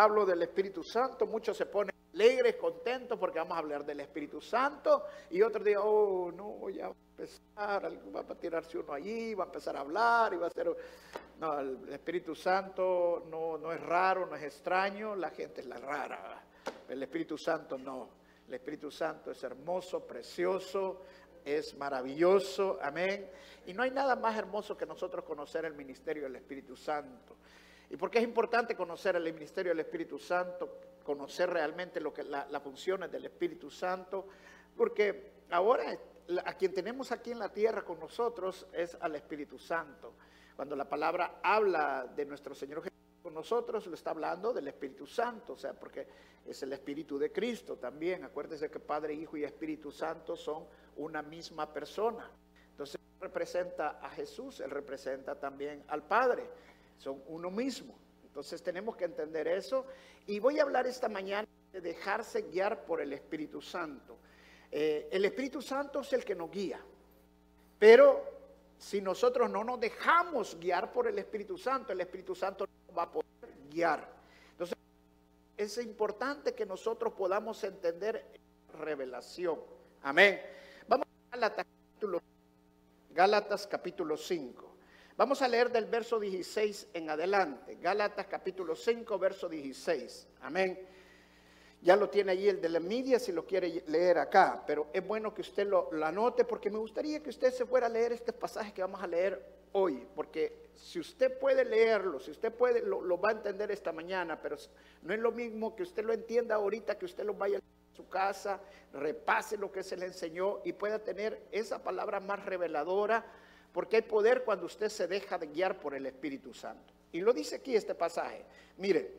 [0.00, 4.40] Hablo del Espíritu Santo, muchos se ponen alegres, contentos porque vamos a hablar del Espíritu
[4.40, 9.34] Santo y otros dicen, oh, no, ya va a empezar, va a tirarse uno allí,
[9.34, 10.74] va a empezar a hablar y va a ser...
[11.38, 15.76] No, el Espíritu Santo no, no es raro, no es extraño, la gente es la
[15.76, 16.44] rara.
[16.88, 18.08] El Espíritu Santo no.
[18.48, 21.02] El Espíritu Santo es hermoso, precioso,
[21.44, 23.28] es maravilloso, amén.
[23.66, 27.36] Y no hay nada más hermoso que nosotros conocer el ministerio del Espíritu Santo.
[27.90, 30.78] ¿Y por qué es importante conocer el ministerio del Espíritu Santo?
[31.02, 34.28] Conocer realmente lo que las funciones del Espíritu Santo,
[34.76, 35.98] porque ahora
[36.44, 40.14] a quien tenemos aquí en la tierra con nosotros es al Espíritu Santo.
[40.54, 45.04] Cuando la palabra habla de nuestro Señor Jesús con nosotros, lo está hablando del Espíritu
[45.04, 46.06] Santo, o sea, porque
[46.46, 48.22] es el Espíritu de Cristo también.
[48.22, 50.64] Acuérdense que Padre, Hijo y Espíritu Santo son
[50.96, 52.30] una misma persona.
[52.70, 56.48] Entonces representa a Jesús, él representa también al Padre
[57.00, 57.98] son uno mismo.
[58.24, 59.86] Entonces tenemos que entender eso.
[60.26, 64.18] Y voy a hablar esta mañana de dejarse guiar por el Espíritu Santo.
[64.70, 66.80] Eh, el Espíritu Santo es el que nos guía.
[67.78, 68.22] Pero
[68.76, 73.04] si nosotros no nos dejamos guiar por el Espíritu Santo, el Espíritu Santo no va
[73.04, 73.26] a poder
[73.70, 74.06] guiar.
[74.52, 74.76] Entonces
[75.56, 78.26] es importante que nosotros podamos entender
[78.78, 79.58] revelación.
[80.02, 80.40] Amén.
[80.86, 82.20] Vamos a Gálatas capítulo,
[83.10, 84.69] Gálatas capítulo 5.
[85.16, 87.76] Vamos a leer del verso 16 en adelante.
[87.80, 90.28] Gálatas capítulo 5, verso 16.
[90.42, 90.78] Amén.
[91.82, 95.06] Ya lo tiene ahí el de la media si lo quiere leer acá, pero es
[95.06, 98.32] bueno que usted lo, anote porque me gustaría que usted se fuera a leer este
[98.32, 103.00] pasaje que vamos a leer hoy, porque si usted puede leerlo, si usted puede, lo,
[103.00, 104.56] lo, va a entender esta mañana, pero
[105.02, 108.08] no es lo mismo que usted lo entienda ahorita, que usted lo vaya a su
[108.08, 108.60] casa,
[108.92, 113.24] repase lo que se le enseñó y pueda tener esa palabra más reveladora
[113.72, 116.92] porque hay poder cuando usted se deja de guiar por el Espíritu Santo.
[117.12, 118.44] Y lo dice aquí este pasaje.
[118.78, 119.10] Mire,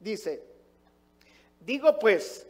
[0.00, 0.42] dice,
[1.60, 2.46] digo pues,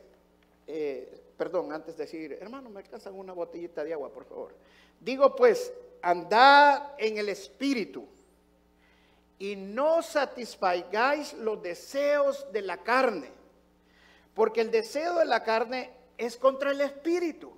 [0.66, 4.54] eh, perdón, antes de decir, hermano, me alcanzan una botellita de agua, por favor.
[5.00, 8.06] Digo pues, andad en el Espíritu
[9.38, 13.30] y no satisfagáis los deseos de la carne,
[14.34, 17.52] porque el deseo de la carne es contra el Espíritu.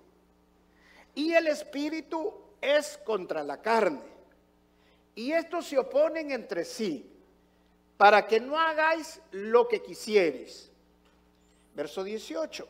[1.15, 4.01] Y el Espíritu es contra la carne.
[5.15, 7.11] Y estos se oponen entre sí,
[7.97, 10.71] para que no hagáis lo que quisieres.
[11.75, 12.69] Verso 18.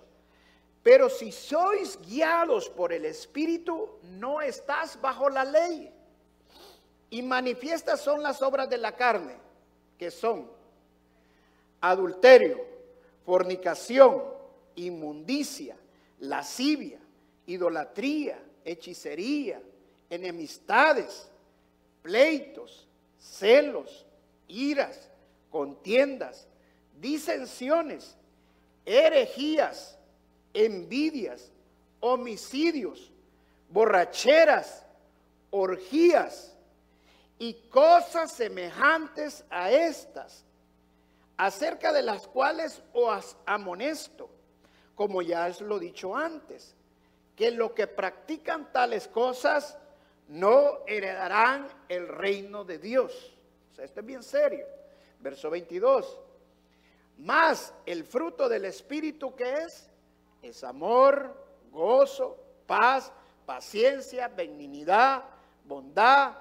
[0.82, 5.92] Pero si sois guiados por el Espíritu, no estás bajo la ley.
[7.10, 9.36] Y manifiestas son las obras de la carne,
[9.98, 10.50] que son
[11.80, 12.64] adulterio,
[13.24, 14.22] fornicación,
[14.76, 15.76] inmundicia,
[16.20, 16.98] lascivia,
[17.46, 19.60] idolatría, hechicería,
[20.10, 21.28] enemistades,
[22.02, 22.86] pleitos,
[23.18, 24.06] celos,
[24.46, 25.10] iras,
[25.50, 26.46] contiendas,
[27.00, 28.16] disensiones,
[28.84, 29.98] herejías,
[30.54, 31.50] envidias,
[32.00, 33.10] homicidios,
[33.68, 34.84] borracheras,
[35.50, 36.54] orgías
[37.38, 40.44] y cosas semejantes a estas,
[41.36, 44.28] acerca de las cuales os amonesto,
[44.94, 46.74] como ya os lo dicho antes,
[47.36, 49.76] que los que practican tales cosas
[50.28, 53.36] no heredarán el reino de Dios.
[53.72, 54.66] O sea, esto es bien serio.
[55.20, 56.20] Verso 22.
[57.18, 59.90] Más el fruto del Espíritu que es,
[60.42, 61.34] es amor,
[61.72, 63.10] gozo, paz,
[63.44, 65.24] paciencia, benignidad,
[65.64, 66.34] bondad,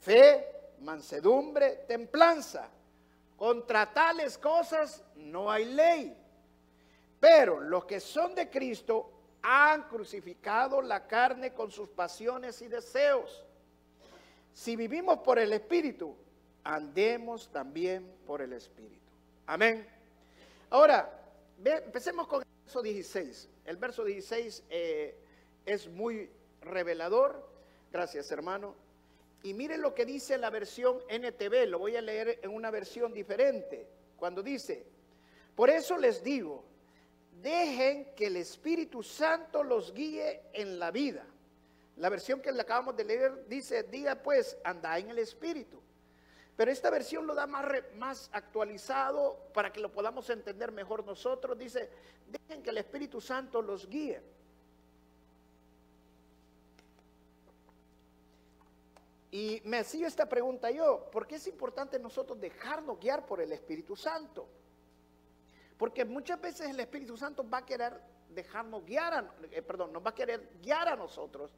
[0.00, 0.46] fe,
[0.80, 2.68] mansedumbre, templanza.
[3.36, 6.16] Contra tales cosas no hay ley.
[7.18, 13.44] Pero los que son de Cristo han crucificado la carne con sus pasiones y deseos.
[14.52, 16.14] Si vivimos por el Espíritu,
[16.62, 19.10] andemos también por el Espíritu.
[19.46, 19.86] Amén.
[20.70, 21.10] Ahora,
[21.64, 23.48] empecemos con el verso 16.
[23.64, 25.16] El verso 16 eh,
[25.66, 26.30] es muy
[26.60, 27.48] revelador.
[27.90, 28.74] Gracias, hermano.
[29.42, 31.66] Y miren lo que dice la versión NTV.
[31.66, 33.88] Lo voy a leer en una versión diferente.
[34.16, 34.86] Cuando dice,
[35.56, 36.64] por eso les digo,
[37.42, 41.26] dejen que el Espíritu Santo los guíe en la vida.
[41.96, 45.80] La versión que le acabamos de leer dice, diga pues, anda en el Espíritu.
[46.56, 47.66] Pero esta versión lo da más,
[47.96, 51.58] más actualizado para que lo podamos entender mejor nosotros.
[51.58, 51.90] Dice,
[52.28, 54.22] dejen que el Espíritu Santo los guíe.
[59.30, 63.50] Y me hacía esta pregunta yo, ¿por qué es importante nosotros dejarnos guiar por el
[63.50, 64.46] Espíritu Santo?
[65.76, 70.04] Porque muchas veces el Espíritu Santo va a querer dejarnos guiar, a, eh, perdón, nos
[70.04, 71.50] va a querer guiar a nosotros,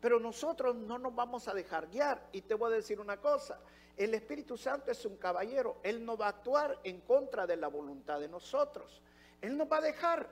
[0.00, 2.28] pero nosotros no nos vamos a dejar guiar.
[2.32, 3.60] Y te voy a decir una cosa,
[3.96, 7.68] el Espíritu Santo es un caballero, Él no va a actuar en contra de la
[7.68, 9.00] voluntad de nosotros,
[9.40, 10.28] Él nos va a dejar.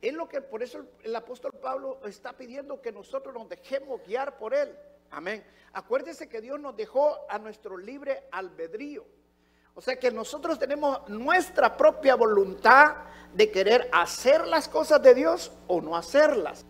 [0.00, 4.36] Es lo que por eso el apóstol Pablo está pidiendo que nosotros nos dejemos guiar
[4.36, 4.76] por Él.
[5.10, 5.44] Amén.
[5.72, 9.04] Acuérdese que Dios nos dejó a nuestro libre albedrío.
[9.76, 12.94] O sea que nosotros tenemos nuestra propia voluntad
[13.34, 16.64] de querer hacer las cosas de Dios o no hacerlas.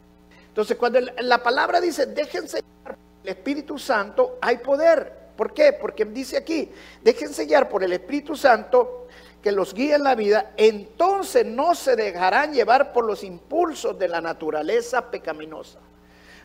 [0.48, 5.12] Entonces, cuando la palabra dice, déjense guiar por el Espíritu Santo, hay poder.
[5.36, 5.74] ¿Por qué?
[5.74, 6.70] Porque dice aquí,
[7.02, 9.06] déjense guiar por el Espíritu Santo
[9.42, 14.08] que los guíe en la vida, entonces no se dejarán llevar por los impulsos de
[14.08, 15.78] la naturaleza pecaminosa.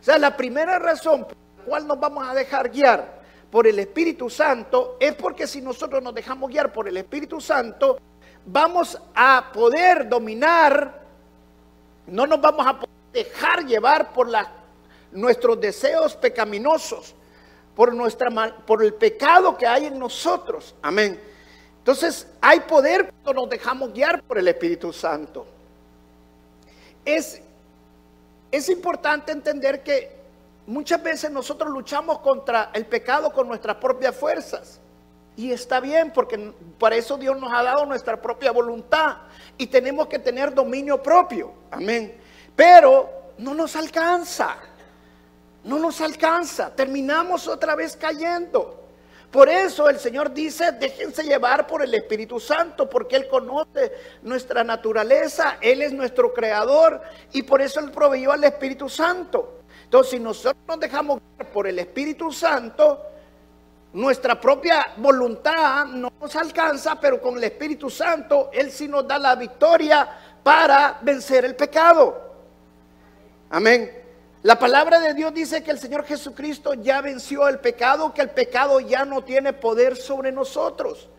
[0.02, 3.19] O sea, la primera razón por la cual nos vamos a dejar guiar
[3.52, 8.00] por el Espíritu Santo es porque si nosotros nos dejamos guiar por el Espíritu Santo,
[8.46, 11.02] vamos a poder dominar,
[12.08, 14.28] no nos vamos a poder dejar llevar por
[15.12, 17.16] nuestros deseos pecaminosos,
[17.76, 18.30] por, nuestra,
[18.66, 20.76] por el pecado que hay en nosotros.
[20.82, 21.20] Amén.
[21.80, 25.48] Entonces, hay poder cuando nos dejamos guiar por el Espíritu Santo.
[27.04, 27.42] Es,
[28.52, 30.19] es importante entender que
[30.70, 34.80] Muchas veces nosotros luchamos contra el pecado con nuestras propias fuerzas.
[35.36, 39.18] Y está bien, porque para eso Dios nos ha dado nuestra propia voluntad.
[39.58, 41.54] Y tenemos que tener dominio propio.
[41.72, 42.16] Amén.
[42.56, 44.58] Pero no nos alcanza.
[45.64, 46.70] No nos alcanza.
[46.76, 48.80] Terminamos otra vez cayendo.
[49.32, 54.64] Por eso el Señor dice, déjense llevar por el Espíritu Santo, porque Él conoce nuestra
[54.64, 57.02] naturaleza, Él es nuestro creador
[57.34, 59.59] y por eso Él proveyó al Espíritu Santo.
[59.90, 61.20] Entonces, si nosotros nos dejamos
[61.52, 63.02] por el Espíritu Santo,
[63.92, 69.18] nuestra propia voluntad no nos alcanza, pero con el Espíritu Santo Él sí nos da
[69.18, 70.08] la victoria
[70.44, 72.22] para vencer el pecado.
[73.50, 73.92] Amén.
[74.44, 78.30] La palabra de Dios dice que el Señor Jesucristo ya venció el pecado, que el
[78.30, 81.10] pecado ya no tiene poder sobre nosotros.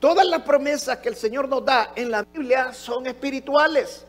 [0.00, 4.04] Todas las promesas que el Señor nos da en la Biblia son espirituales.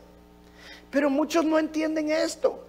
[0.90, 2.64] Pero muchos no entienden esto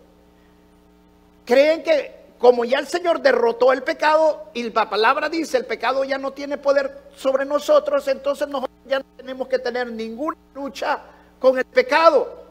[1.49, 6.03] creen que como ya el Señor derrotó el pecado y la palabra dice el pecado
[6.03, 11.01] ya no tiene poder sobre nosotros, entonces nosotros ya no tenemos que tener ninguna lucha
[11.39, 12.45] con el pecado.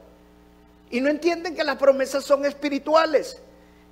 [0.91, 3.41] Y no entienden que las promesas son espirituales.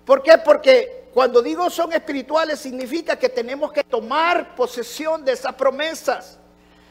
[0.05, 0.39] ¿Por qué?
[0.45, 6.37] Porque cuando digo son espirituales significa que tenemos que tomar posesión de esas promesas.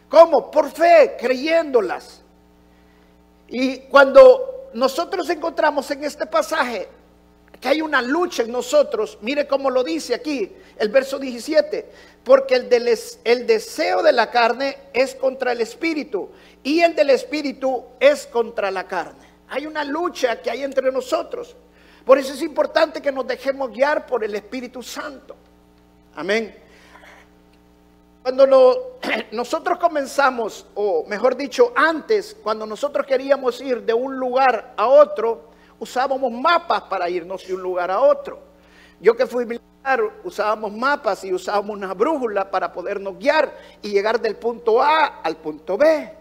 [0.07, 0.49] ¿Cómo?
[0.49, 2.21] Por fe, creyéndolas.
[3.49, 6.87] Y cuando nosotros encontramos en este pasaje
[7.59, 9.17] que hay una lucha en nosotros.
[9.21, 11.89] Mire cómo lo dice aquí el verso 17.
[12.23, 16.29] Porque el, deseo de la carne es contra el espíritu
[16.63, 19.25] y el del espíritu es contra la carne.
[19.49, 21.55] Hay una lucha que hay entre nosotros.
[22.03, 25.35] Por eso es importante que nos dejemos guiar por el Espíritu Santo.
[26.15, 26.55] Amén.
[28.23, 28.97] Cuando
[29.31, 35.51] nosotros comenzamos, o mejor dicho, antes, cuando nosotros queríamos ir de un lugar a otro,
[35.79, 38.39] usábamos mapas para irnos de un lugar a otro.
[38.99, 44.19] Yo que fui militar, usábamos mapas y usábamos una brújula para podernos guiar y llegar
[44.19, 46.11] del punto A al punto B.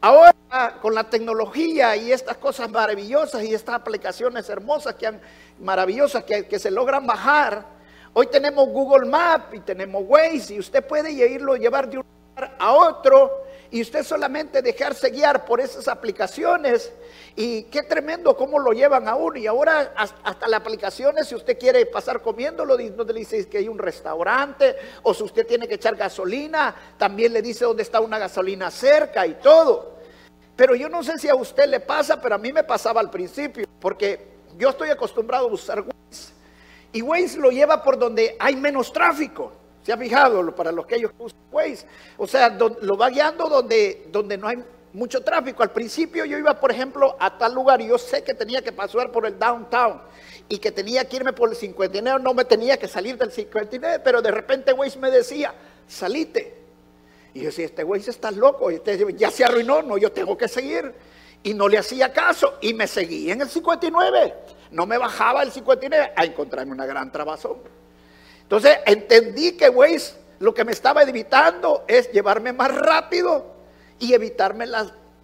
[0.00, 0.32] Ahora,
[0.80, 5.20] con la tecnología y estas cosas maravillosas y estas aplicaciones hermosas, que han,
[5.60, 7.64] maravillosas que, se logran bajar,
[8.12, 12.56] hoy tenemos Google Maps y tenemos Waze y usted puede irlo llevar de un lugar
[12.58, 16.92] a otro y usted solamente dejarse guiar por esas aplicaciones
[17.34, 19.38] y qué tremendo cómo lo llevan a uno.
[19.38, 23.68] Y ahora hasta las aplicaciones, si usted quiere pasar comiéndolo, no le dice que hay
[23.68, 28.18] un restaurante o si usted tiene que echar gasolina, también le dice dónde está una
[28.18, 29.96] gasolina cerca y todo.
[30.54, 33.10] Pero yo no sé si a usted le pasa, pero a mí me pasaba al
[33.10, 36.34] principio, porque yo estoy acostumbrado a usar Waze.
[36.92, 39.61] Y Waze lo lleva por donde hay menos tráfico.
[39.82, 40.54] ¿Se ha fijado?
[40.54, 41.86] Para los que ellos usan Waze.
[42.16, 44.62] O sea, lo va guiando donde, donde no hay
[44.92, 45.62] mucho tráfico.
[45.62, 48.72] Al principio yo iba, por ejemplo, a tal lugar y yo sé que tenía que
[48.72, 50.00] pasar por el downtown
[50.48, 54.00] y que tenía que irme por el 59, no me tenía que salir del 59,
[54.04, 55.54] pero de repente Waze me decía,
[55.86, 56.58] salite.
[57.34, 60.36] Y yo decía, este Waze está loco, y este ya se arruinó, no, yo tengo
[60.36, 60.92] que seguir.
[61.42, 64.34] Y no le hacía caso y me seguí en el 59.
[64.70, 67.81] No me bajaba el 59 a encontrarme una gran trabazón.
[68.42, 73.46] Entonces entendí que Waze lo que me estaba evitando es llevarme más rápido
[73.98, 74.66] y evitarme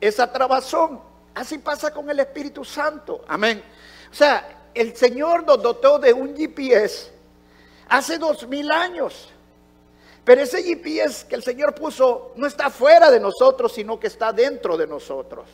[0.00, 1.00] esa trabazón.
[1.34, 3.24] Así pasa con el Espíritu Santo.
[3.26, 3.62] Amén.
[4.10, 7.10] O sea, el Señor nos dotó de un GPS.
[7.88, 9.30] hace dos mil años.
[10.24, 14.32] Pero ese GPS que el Señor puso no está fuera de nosotros, sino que está
[14.32, 15.48] dentro de nosotros.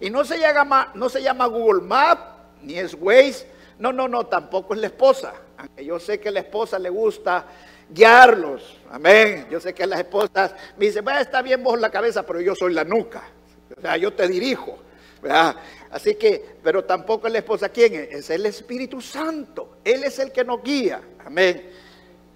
[0.00, 2.18] Y no se llama, no se llama Google Map,
[2.60, 3.46] ni es Waze.
[3.78, 5.34] No, no, no, tampoco es la esposa.
[5.58, 7.46] Aunque yo sé que a la esposa le gusta
[7.88, 8.78] guiarlos.
[8.90, 9.46] Amén.
[9.50, 12.54] Yo sé que las esposas me dicen, bueno, está bien vos la cabeza, pero yo
[12.54, 13.22] soy la nuca.
[13.76, 14.78] O sea, yo te dirijo.
[15.90, 17.68] Así que, pero tampoco es la esposa.
[17.68, 18.12] ¿Quién es?
[18.12, 19.78] Es el Espíritu Santo.
[19.84, 21.00] Él es el que nos guía.
[21.24, 21.70] Amén.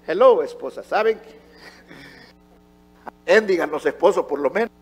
[0.07, 0.83] Hello, esposa.
[0.83, 1.21] ¿Saben?
[3.27, 4.73] Amén, digan los esposos por lo menos.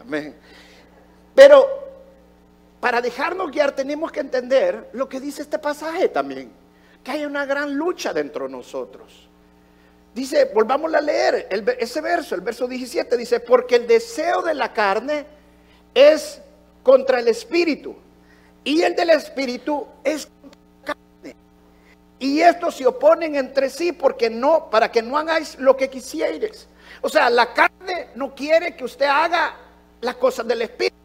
[0.00, 0.34] Amén.
[1.34, 1.87] Pero
[2.80, 6.50] para dejarnos guiar tenemos que entender lo que dice este pasaje también.
[7.02, 9.28] Que hay una gran lucha dentro de nosotros.
[10.14, 14.72] Dice, volvamos a leer ese verso, el verso 17, dice, porque el deseo de la
[14.72, 15.26] carne
[15.94, 16.40] es
[16.82, 17.96] contra el espíritu
[18.64, 21.36] y el del espíritu es contra la carne.
[22.18, 26.68] Y estos se oponen entre sí porque no, para que no hagáis lo que quisieres.
[27.00, 29.54] O sea, la carne no quiere que usted haga
[30.00, 30.96] las cosas del espíritu.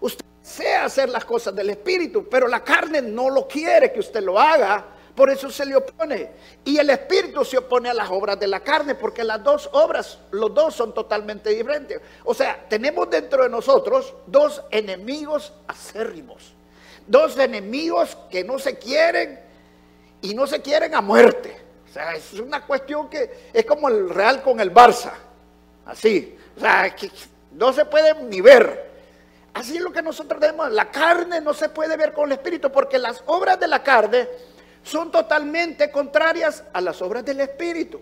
[0.00, 4.22] Usted desea hacer las cosas del espíritu, pero la carne no lo quiere que usted
[4.22, 6.30] lo haga por eso se le opone.
[6.62, 10.18] Y el espíritu se opone a las obras de la carne, porque las dos obras,
[10.30, 12.00] los dos son totalmente diferentes.
[12.24, 16.52] O sea, tenemos dentro de nosotros dos enemigos acérrimos.
[17.06, 19.40] Dos enemigos que no se quieren
[20.20, 21.56] y no se quieren a muerte.
[21.88, 25.12] O sea, es una cuestión que es como el Real con el Barça.
[25.86, 26.36] Así.
[26.58, 27.10] O sea, que
[27.52, 28.95] no se pueden ni ver.
[29.56, 30.70] Así es lo que nosotros tenemos.
[30.70, 34.28] La carne no se puede ver con el espíritu porque las obras de la carne
[34.82, 37.98] son totalmente contrarias a las obras del Espíritu.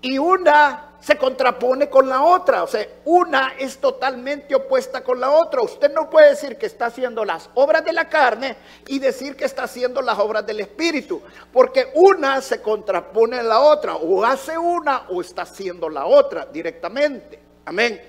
[0.00, 5.30] Y una se contrapone con la otra, o sea, una es totalmente opuesta con la
[5.30, 5.60] otra.
[5.62, 9.44] Usted no puede decir que está haciendo las obras de la carne y decir que
[9.44, 11.20] está haciendo las obras del Espíritu,
[11.52, 16.46] porque una se contrapone a la otra, o hace una o está haciendo la otra
[16.46, 17.40] directamente.
[17.64, 18.00] Amén.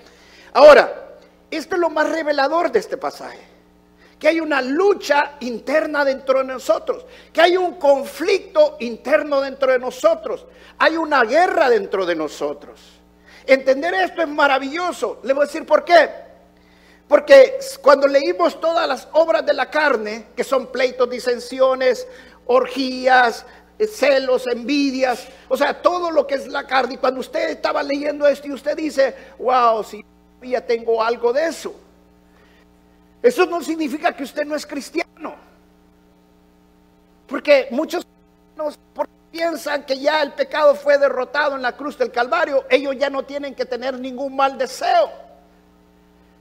[0.52, 1.07] Ahora,
[1.50, 3.58] esto es lo más revelador de este pasaje
[4.18, 9.78] que hay una lucha interna dentro de nosotros, que hay un conflicto interno dentro de
[9.78, 10.44] nosotros,
[10.78, 12.80] hay una guerra dentro de nosotros.
[13.46, 15.20] Entender esto es maravilloso.
[15.22, 16.10] Le voy a decir por qué.
[17.06, 22.06] Porque cuando leímos todas las obras de la carne, que son pleitos, disensiones,
[22.46, 23.46] orgías,
[23.86, 28.26] celos, envidias, o sea, todo lo que es la carne, y cuando usted estaba leyendo
[28.26, 30.04] esto y usted dice, wow, si
[30.42, 31.74] ya tengo algo de eso.
[33.22, 35.34] Eso no significa que usted no es cristiano.
[37.26, 38.06] Porque muchos
[39.30, 42.64] piensan que ya el pecado fue derrotado en la cruz del Calvario.
[42.70, 45.10] Ellos ya no tienen que tener ningún mal deseo.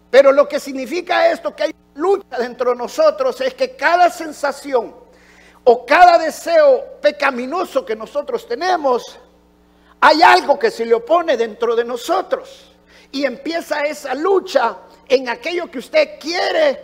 [0.09, 4.95] Pero lo que significa esto, que hay lucha dentro de nosotros, es que cada sensación
[5.63, 9.19] o cada deseo pecaminoso que nosotros tenemos,
[9.99, 12.71] hay algo que se le opone dentro de nosotros.
[13.11, 16.79] Y empieza esa lucha en aquello que usted quiere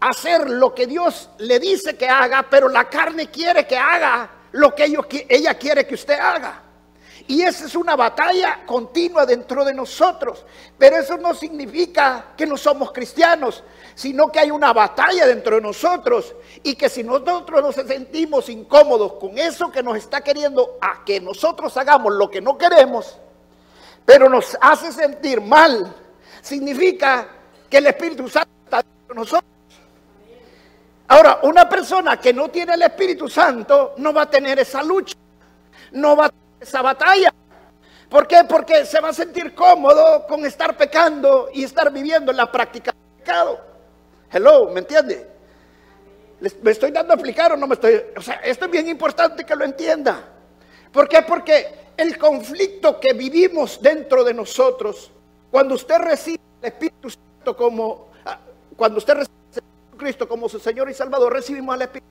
[0.00, 4.74] hacer lo que Dios le dice que haga, pero la carne quiere que haga lo
[4.74, 4.92] que
[5.28, 6.62] ella quiere que usted haga.
[7.26, 10.44] Y esa es una batalla continua dentro de nosotros.
[10.76, 13.62] Pero eso no significa que no somos cristianos,
[13.94, 16.34] sino que hay una batalla dentro de nosotros.
[16.64, 21.20] Y que si nosotros nos sentimos incómodos con eso que nos está queriendo a que
[21.20, 23.18] nosotros hagamos lo que no queremos,
[24.10, 25.94] pero nos hace sentir mal,
[26.42, 27.28] significa
[27.68, 29.44] que el Espíritu Santo está de nosotros.
[31.06, 35.14] Ahora, una persona que no tiene el Espíritu Santo no va a tener esa lucha,
[35.92, 37.32] no va a tener esa batalla.
[38.08, 38.42] ¿Por qué?
[38.48, 42.90] Porque se va a sentir cómodo con estar pecando y estar viviendo en la práctica
[42.90, 43.60] del pecado.
[44.32, 45.30] Hello, ¿me entiende?
[46.62, 48.02] ¿Me estoy dando a explicar o no me estoy?
[48.16, 50.20] O sea, esto es bien importante que lo entienda.
[50.90, 51.22] ¿Por qué?
[51.22, 55.10] Porque el conflicto que vivimos dentro de nosotros,
[55.50, 58.38] cuando usted recibe el Espíritu Santo, como, ah,
[58.74, 59.34] cuando usted recibe
[59.92, 62.06] a Cristo como su Señor y Salvador, recibimos al Espíritu.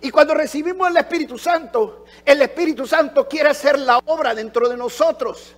[0.00, 4.76] Y cuando recibimos el Espíritu Santo, el Espíritu Santo quiere hacer la obra dentro de
[4.78, 5.54] nosotros.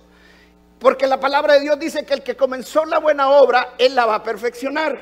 [0.77, 4.05] Porque la palabra de Dios dice que el que comenzó la buena obra, Él la
[4.05, 4.99] va a perfeccionar.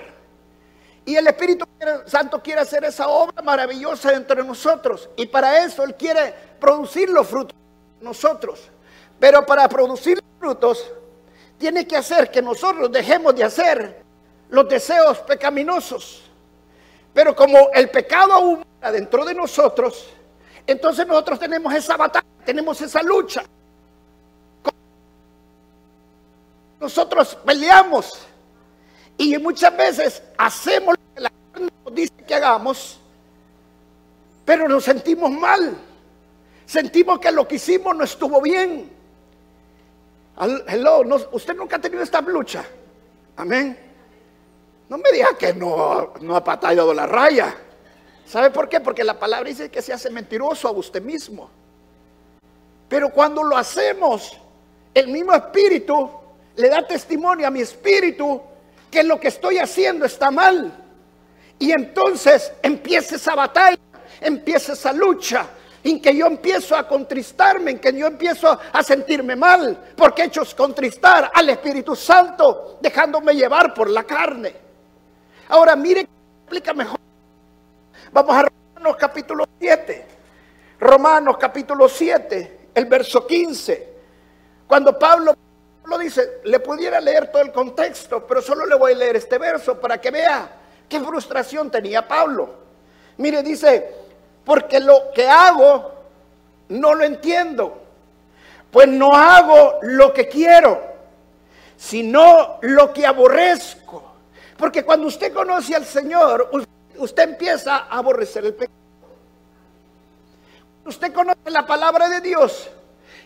[1.03, 1.65] Y el Espíritu
[2.05, 5.09] Santo quiere hacer esa obra maravillosa dentro de nosotros.
[5.15, 7.60] Y para eso Él quiere producir los frutos
[8.01, 8.69] nosotros.
[9.19, 10.91] Pero para producir frutos
[11.57, 14.03] tiene que hacer que nosotros dejemos de hacer
[14.49, 16.23] los deseos pecaminosos.
[17.13, 20.09] Pero como el pecado aún dentro de nosotros,
[20.65, 23.43] entonces nosotros tenemos esa batalla, tenemos esa lucha.
[26.79, 28.11] Nosotros peleamos
[29.17, 32.99] y muchas veces hacemos lo que la carne nos dice que hagamos,
[34.43, 35.77] pero nos sentimos mal.
[36.71, 38.89] Sentimos que lo que hicimos no estuvo bien.
[40.69, 41.01] Hello,
[41.33, 42.63] usted nunca ha tenido esta lucha.
[43.35, 43.77] Amén.
[44.87, 47.53] No me diga que no, no ha patallado la raya.
[48.25, 48.79] ¿Sabe por qué?
[48.79, 51.49] Porque la palabra dice que se hace mentiroso a usted mismo.
[52.87, 54.37] Pero cuando lo hacemos,
[54.93, 56.09] el mismo espíritu
[56.55, 58.41] le da testimonio a mi espíritu
[58.89, 60.71] que lo que estoy haciendo está mal.
[61.59, 63.77] Y entonces empieza esa batalla,
[64.21, 65.49] empieza esa lucha,
[65.83, 70.25] en que yo empiezo a contristarme, en que yo empiezo a sentirme mal, porque he
[70.25, 74.53] hecho contristar al Espíritu Santo, dejándome llevar por la carne.
[75.49, 76.07] Ahora mire,
[76.43, 76.99] explica mejor.
[78.11, 80.05] Vamos a Romanos capítulo 7.
[80.79, 83.89] Romanos capítulo 7, el verso 15.
[84.67, 85.35] Cuando Pablo
[85.85, 89.37] lo dice, le pudiera leer todo el contexto, pero solo le voy a leer este
[89.37, 90.49] verso para que vea
[90.87, 92.55] qué frustración tenía Pablo.
[93.17, 93.93] Mire, dice,
[94.45, 95.91] porque lo que hago
[96.69, 97.81] no lo entiendo.
[98.71, 100.81] Pues no hago lo que quiero,
[101.75, 104.11] sino lo que aborrezco.
[104.57, 106.49] Porque cuando usted conoce al Señor,
[106.97, 108.77] usted empieza a aborrecer el pecado.
[110.85, 112.69] Usted conoce la palabra de Dios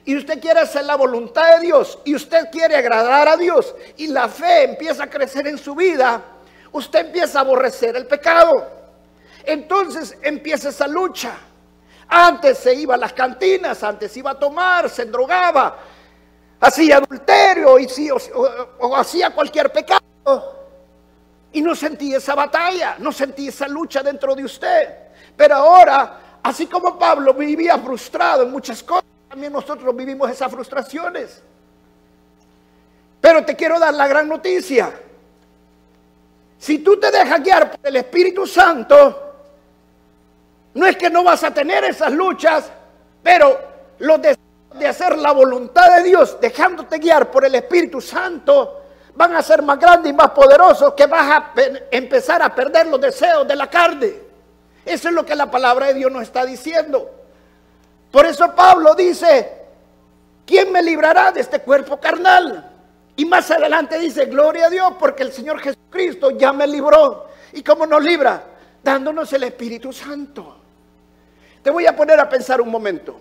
[0.03, 4.07] y usted quiere hacer la voluntad de Dios y usted quiere agradar a Dios y
[4.07, 6.21] la fe empieza a crecer en su vida,
[6.71, 8.51] usted empieza a aborrecer el pecado.
[9.45, 11.37] Entonces empieza esa lucha.
[12.07, 15.77] Antes se iba a las cantinas, antes iba a tomar, se drogaba,
[16.59, 20.03] hacía adulterio y, o, hacía cualquier pecado.
[21.51, 24.89] Y no sentía esa batalla, no sentía esa lucha dentro de usted.
[25.35, 31.41] Pero ahora, así como Pablo vivía frustrado en muchas cosas, también nosotros vivimos esas frustraciones.
[33.21, 34.93] Pero te quiero dar la gran noticia.
[36.59, 39.24] Si tú te dejas guiar por el Espíritu Santo,
[40.75, 42.69] no es que no vas a tener esas luchas,
[43.23, 43.57] pero
[43.99, 44.37] los de,
[44.77, 48.81] de hacer la voluntad de Dios, dejándote guiar por el Espíritu Santo,
[49.15, 51.53] van a ser más grandes y más poderosos que vas a
[51.89, 54.13] empezar a perder los deseos de la carne.
[54.85, 57.09] Eso es lo que la palabra de Dios nos está diciendo.
[58.11, 59.51] Por eso Pablo dice,
[60.45, 62.69] ¿quién me librará de este cuerpo carnal?
[63.15, 67.27] Y más adelante dice, gloria a Dios, porque el Señor Jesucristo ya me libró.
[67.53, 68.43] ¿Y cómo nos libra?
[68.83, 70.64] Dándonos el Espíritu Santo.
[71.65, 73.19] Te voy a poner a pensar un momento.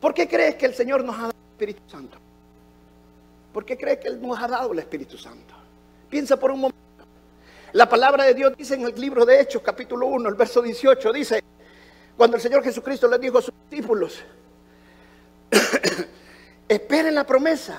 [0.00, 2.16] ¿Por qué crees que el Señor nos ha dado el Espíritu Santo?
[3.52, 5.52] ¿Por qué crees que Él nos ha dado el Espíritu Santo?
[6.08, 7.04] Piensa por un momento.
[7.74, 11.12] La palabra de Dios dice en el libro de Hechos, capítulo 1, el verso 18,
[11.12, 11.44] dice,
[12.16, 14.22] cuando el Señor Jesucristo le dijo a sus discípulos,
[16.66, 17.78] esperen la promesa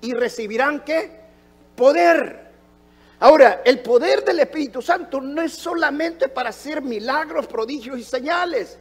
[0.00, 1.20] y recibirán qué?
[1.76, 2.45] Poder
[3.18, 8.78] Ahora, el poder del Espíritu Santo no es solamente para hacer milagros, prodigios y señales.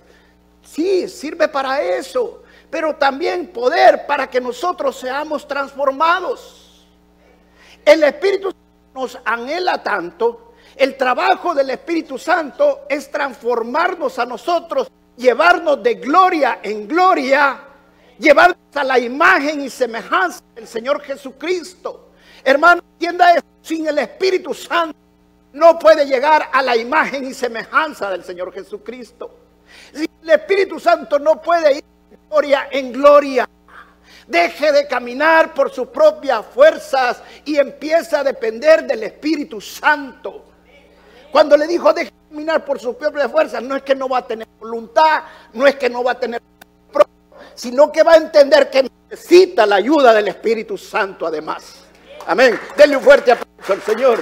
[0.61, 6.85] Sí, sirve para eso, pero también poder para que nosotros seamos transformados.
[7.85, 8.51] El Espíritu
[8.93, 10.53] nos anhela tanto.
[10.75, 17.61] El trabajo del Espíritu Santo es transformarnos a nosotros, llevarnos de gloria en gloria,
[18.19, 22.04] llevarnos a la imagen y semejanza del Señor Jesucristo.
[22.45, 24.95] Hermano, entienda esto sin el Espíritu Santo
[25.53, 29.31] no puede llegar a la imagen y semejanza del Señor Jesucristo.
[29.91, 33.49] Si el Espíritu Santo no puede ir de gloria en gloria,
[34.27, 40.45] deje de caminar por sus propias fuerzas y empieza a depender del Espíritu Santo.
[41.31, 44.19] Cuando le dijo deje de caminar por sus propias fuerzas, no es que no va
[44.19, 46.41] a tener voluntad, no es que no va a tener
[47.55, 51.84] sino que va a entender que necesita la ayuda del Espíritu Santo además.
[52.27, 52.59] Amén.
[52.75, 54.19] Denle un fuerte aplauso al Señor.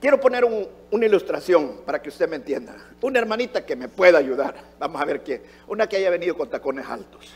[0.00, 2.76] Quiero poner una ilustración para que usted me entienda.
[3.00, 4.54] Una hermanita que me pueda ayudar.
[4.78, 5.42] Vamos a ver quién.
[5.66, 7.26] Una que haya venido con tacones altos.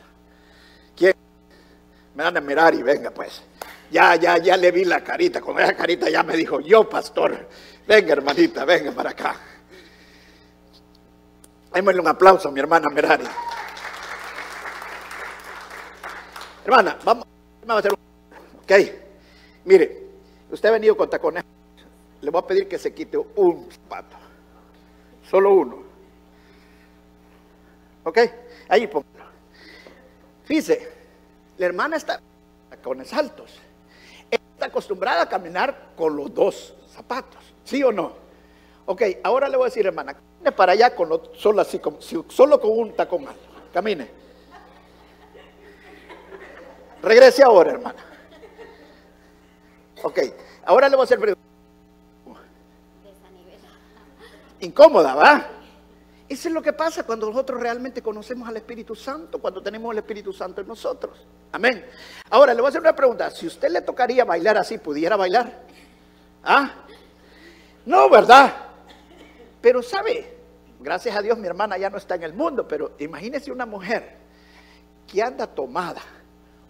[0.97, 1.15] ¿Quién?
[2.15, 3.43] Me van a mirar y venga pues.
[3.91, 5.41] Ya, ya, ya le vi la carita.
[5.41, 7.49] Con esa carita ya me dijo, yo pastor.
[7.87, 9.37] Venga hermanita, venga para acá.
[11.73, 13.25] Démosle un aplauso a mi hermana Merari.
[16.65, 17.27] Hermana, vamos,
[17.67, 17.99] a hacer un...
[18.63, 18.73] Ok,
[19.65, 20.07] mire,
[20.51, 21.43] usted ha venido con tacones.
[22.21, 24.17] Le voy a pedir que se quite un zapato.
[25.29, 25.83] Solo uno.
[28.05, 28.19] ¿Ok?
[28.69, 29.25] Ahí póngalo.
[30.45, 30.93] Fíjese,
[31.57, 33.59] la hermana está con tacones altos.
[34.31, 37.43] Está acostumbrada a caminar con los dos zapatos.
[37.65, 38.13] ¿Sí o no?
[38.87, 41.81] Ok, ahora le voy a decir, hermana, camine para allá con solo, así,
[42.29, 43.41] solo con un tacón alto.
[43.73, 44.11] Camine.
[47.03, 48.05] Regrese ahora, hermana.
[50.03, 50.19] Ok,
[50.65, 51.43] ahora le voy a hacer pregunta.
[54.61, 55.47] incómoda, ¿va?
[56.29, 59.99] Eso es lo que pasa cuando nosotros realmente conocemos al Espíritu Santo, cuando tenemos el
[59.99, 61.19] Espíritu Santo en nosotros.
[61.51, 61.85] Amén.
[62.31, 63.29] Ahora, le voy a hacer una pregunta.
[63.33, 65.65] Si usted le tocaría bailar así, ¿pudiera bailar?
[66.45, 66.71] ¿Ah?
[67.85, 68.72] No, ¿verdad?
[69.63, 70.37] Pero sabe,
[70.81, 74.19] gracias a Dios mi hermana ya no está en el mundo, pero imagínese una mujer
[75.11, 76.03] que anda tomada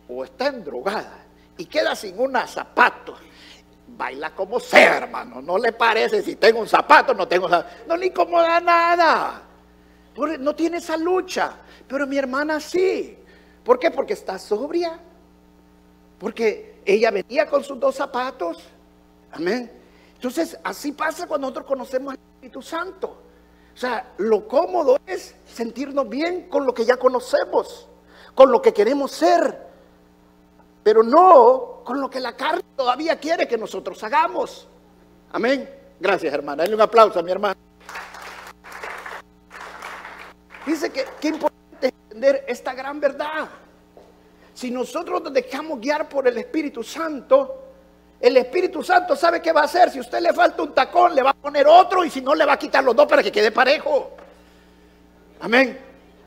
[0.09, 1.25] o está endrogada
[1.57, 3.19] y queda sin unos zapatos
[3.97, 5.43] baila como sea, hermano.
[5.43, 7.49] No le parece si tengo un zapato, no tengo
[7.87, 9.43] No le incomoda nada
[10.17, 11.57] no tiene esa lucha,
[11.89, 13.19] pero mi hermana sí.
[13.65, 13.91] ¿Por qué?
[13.91, 14.99] Porque está sobria.
[16.19, 18.63] Porque ella venía con sus dos zapatos.
[19.33, 19.71] Amén.
[20.15, 23.07] Entonces, así pasa cuando nosotros conocemos al Espíritu Santo.
[23.73, 27.87] O sea, lo cómodo es sentirnos bien con lo que ya conocemos,
[28.35, 29.57] con lo que queremos ser,
[30.83, 34.67] pero no con lo que la carne todavía quiere que nosotros hagamos.
[35.31, 35.71] Amén.
[36.01, 36.65] Gracias, hermana.
[36.65, 37.57] Denle un aplauso a mi hermana.
[40.67, 43.49] Dice que qué importante es entender esta gran verdad.
[44.53, 47.62] Si nosotros nos dejamos guiar por el Espíritu Santo,
[48.23, 49.91] el Espíritu Santo sabe qué va a hacer.
[49.91, 52.45] Si usted le falta un tacón, le va a poner otro y si no, le
[52.45, 54.13] va a quitar los dos para que quede parejo.
[55.41, 55.79] Amén.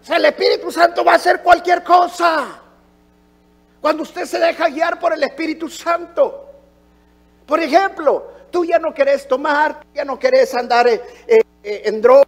[0.02, 2.60] O sea, el Espíritu Santo va a hacer cualquier cosa.
[3.80, 6.50] Cuando usted se deja guiar por el Espíritu Santo.
[7.46, 12.28] Por ejemplo, tú ya no querés tomar, ya no querés andar eh, eh, en drogas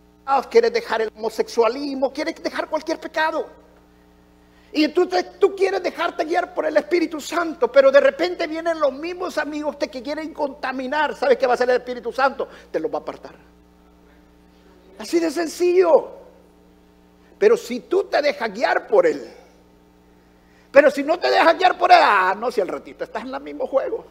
[0.49, 3.47] quieres dejar el homosexualismo, quieres dejar cualquier pecado.
[4.71, 5.07] Y tú,
[5.39, 9.77] tú quieres dejarte guiar por el Espíritu Santo, pero de repente vienen los mismos amigos
[9.77, 11.15] que quieren contaminar.
[11.15, 12.47] ¿Sabes qué va a hacer el Espíritu Santo?
[12.69, 13.35] Te los va a apartar.
[14.99, 16.17] Así de sencillo.
[17.37, 19.31] Pero si tú te dejas guiar por él,
[20.71, 23.33] pero si no te dejas guiar por él, ah, no, si al ratito estás en
[23.33, 24.05] el mismo juego.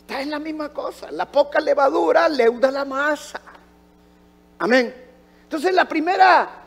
[0.00, 1.10] Estás en la misma cosa.
[1.12, 3.40] La poca levadura leuda la masa.
[4.58, 4.94] Amén.
[5.44, 6.59] Entonces la primera,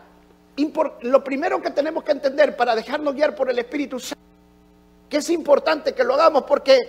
[1.02, 4.22] lo primero que tenemos que entender para dejarnos guiar por el Espíritu Santo,
[5.10, 6.80] que es importante que lo hagamos porque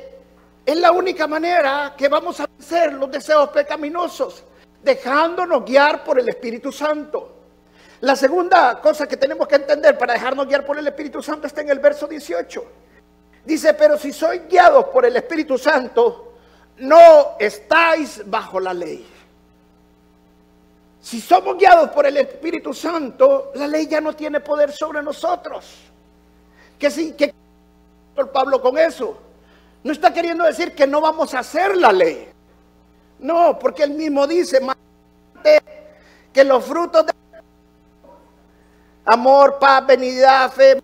[0.64, 4.44] es la única manera que vamos a vencer los deseos pecaminosos,
[4.82, 7.30] dejándonos guiar por el Espíritu Santo.
[8.00, 11.62] La segunda cosa que tenemos que entender para dejarnos guiar por el Espíritu Santo está
[11.62, 12.64] en el verso 18.
[13.44, 16.34] Dice, pero si sois guiados por el Espíritu Santo,
[16.78, 19.06] no estáis bajo la ley.
[21.04, 25.66] Si somos guiados por el Espíritu Santo, la ley ya no tiene poder sobre nosotros.
[26.78, 27.12] ¿Qué sí?
[27.12, 27.34] ¿Qué
[28.32, 29.18] Pablo con eso?
[29.82, 32.26] No está queriendo decir que no vamos a hacer la ley.
[33.18, 34.58] No, porque él mismo dice
[36.32, 37.12] que los frutos de
[39.04, 40.82] amor, paz, benignidad, fe,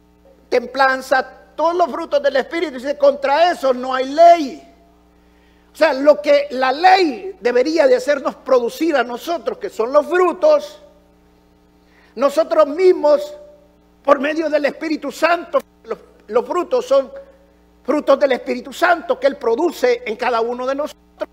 [0.50, 4.69] templanza, todos los frutos del Espíritu, dice, contra eso no hay ley.
[5.72, 10.06] O sea, lo que la ley debería de hacernos producir a nosotros, que son los
[10.06, 10.82] frutos,
[12.16, 13.34] nosotros mismos,
[14.02, 15.60] por medio del Espíritu Santo,
[16.26, 17.10] los, frutos son
[17.84, 21.28] frutos del Espíritu Santo que Él produce en cada uno de nosotros.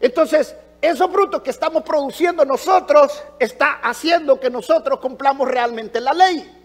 [0.00, 6.58] Entonces, esos frutos que estamos produciendo nosotros está haciendo que nosotros cumplamos realmente la ley.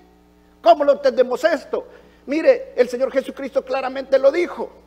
[0.61, 1.87] ¿Cómo lo entendemos esto?
[2.25, 4.86] Mire, el Señor Jesucristo claramente lo dijo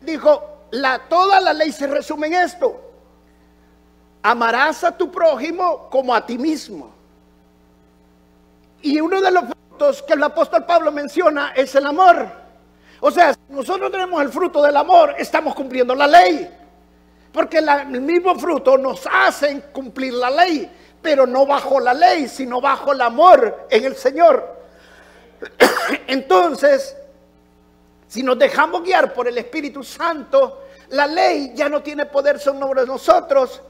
[0.00, 2.80] dijo, la, toda la ley se resume en esto.
[4.22, 6.92] Amarás a tu prójimo como a ti mismo.
[8.82, 12.28] Y uno de los frutos que el apóstol Pablo menciona es el amor.
[13.00, 16.48] O sea, si nosotros tenemos el fruto del amor, estamos cumpliendo la ley.
[17.32, 22.60] Porque el mismo fruto nos hace cumplir la ley, pero no bajo la ley, sino
[22.60, 24.56] bajo el amor en el Señor.
[26.06, 26.96] Entonces,
[28.08, 32.86] si nos dejamos guiar por el Espíritu Santo, la ley ya no tiene poder sobre
[32.86, 33.60] nosotros.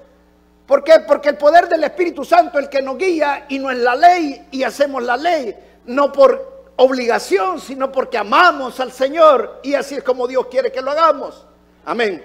[0.65, 1.01] ¿Por qué?
[1.07, 3.97] Porque el poder del Espíritu Santo es el que nos guía y no es la
[3.97, 9.97] ley y hacemos la ley, no por obligación, sino porque amamos al Señor y así
[9.97, 11.45] es como Dios quiere que lo hagamos.
[11.85, 12.25] Amén.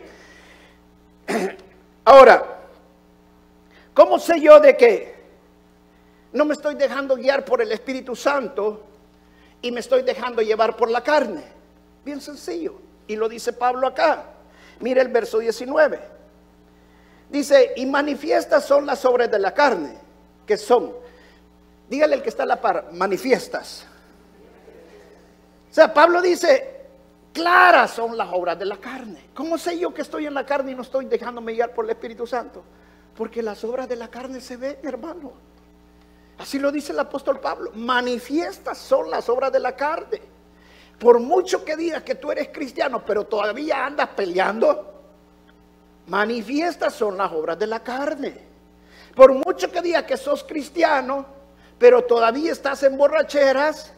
[2.06, 2.60] Ahora,
[3.96, 5.16] ¿cómo sé yo de que
[6.34, 8.84] no me estoy dejando guiar por el Espíritu Santo
[9.64, 11.63] y me estoy dejando llevar por la carne?
[12.04, 12.76] Bien sencillo.
[13.08, 14.26] Y lo dice Pablo acá.
[14.80, 16.00] Mire el verso 19.
[17.30, 19.98] Dice, y manifiestas son las obras de la carne,
[20.46, 20.94] que son,
[21.90, 23.88] dígale el que está a la par, manifiestas.
[25.72, 26.86] O sea, Pablo dice,
[27.34, 29.30] claras son las obras de la carne.
[29.34, 31.92] ¿Cómo sé yo que estoy en la carne y no estoy dejándome guiar por el
[31.92, 32.64] Espíritu Santo?
[33.18, 35.34] Porque las obras de la carne se ven, hermano.
[36.38, 37.72] Así lo dice el apóstol Pablo.
[37.74, 40.22] Manifiestas son las obras de la carne.
[41.00, 44.94] Por mucho que digas que tú eres cristiano, pero todavía andas peleando,
[46.08, 48.38] Manifiestas son las obras de la carne.
[49.16, 51.26] Por mucho que digas que sos cristiano,
[51.80, 53.94] pero todavía estás en borracheras,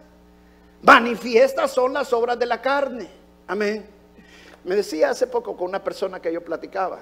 [0.81, 3.09] manifiestas son las obras de la carne.
[3.47, 3.85] Amén.
[4.63, 6.99] Me decía hace poco con una persona que yo platicaba,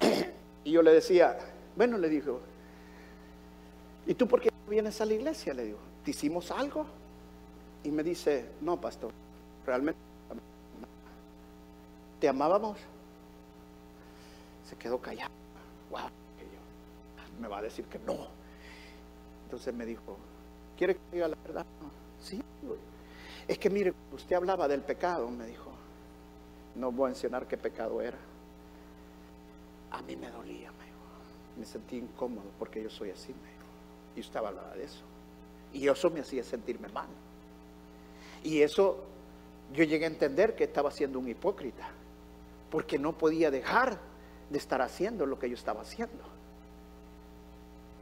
[0.64, 1.38] y yo le decía,
[1.76, 2.40] bueno, le dijo,
[4.06, 5.54] ¿y tú por qué vienes a la iglesia?
[5.54, 6.86] Le digo, ¿te hicimos algo?
[7.84, 9.12] Y me dice, no, pastor,
[9.64, 10.00] realmente
[12.20, 12.78] te amábamos.
[14.68, 15.30] Se quedó callado.
[15.90, 16.10] Wow,
[17.40, 18.28] me va a decir que no.
[19.44, 20.16] Entonces me dijo,
[20.76, 21.64] ¿quiere que diga la verdad?
[22.20, 22.42] Sí,
[23.46, 25.70] es que mire, usted hablaba del pecado, me dijo.
[26.74, 28.18] No voy a mencionar qué pecado era.
[29.90, 30.88] A mí me dolía, me.
[31.58, 33.64] Me sentí incómodo porque yo soy así, me dijo.
[34.16, 35.02] Y usted hablaba de eso.
[35.72, 37.08] Y eso me hacía sentirme mal.
[38.42, 39.04] Y eso
[39.72, 41.88] yo llegué a entender que estaba siendo un hipócrita.
[42.70, 43.98] Porque no podía dejar
[44.50, 46.24] de estar haciendo lo que yo estaba haciendo.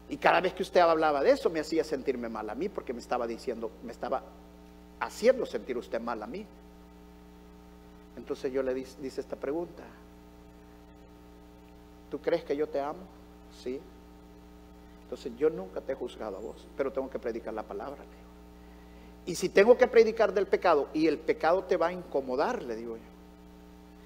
[0.09, 2.93] Y cada vez que usted hablaba de eso me hacía sentirme mal a mí porque
[2.93, 4.23] me estaba diciendo, me estaba
[5.01, 6.47] haciendo sentir usted mal a mí.
[8.17, 9.83] Entonces yo le dice, esta pregunta.
[12.11, 13.01] ¿Tú crees que yo te amo?
[13.63, 13.81] Sí.
[15.03, 18.03] Entonces yo nunca te he juzgado a vos, pero tengo que predicar la palabra.
[19.27, 22.77] Y si tengo que predicar del pecado y el pecado te va a incomodar, le
[22.77, 23.03] digo yo,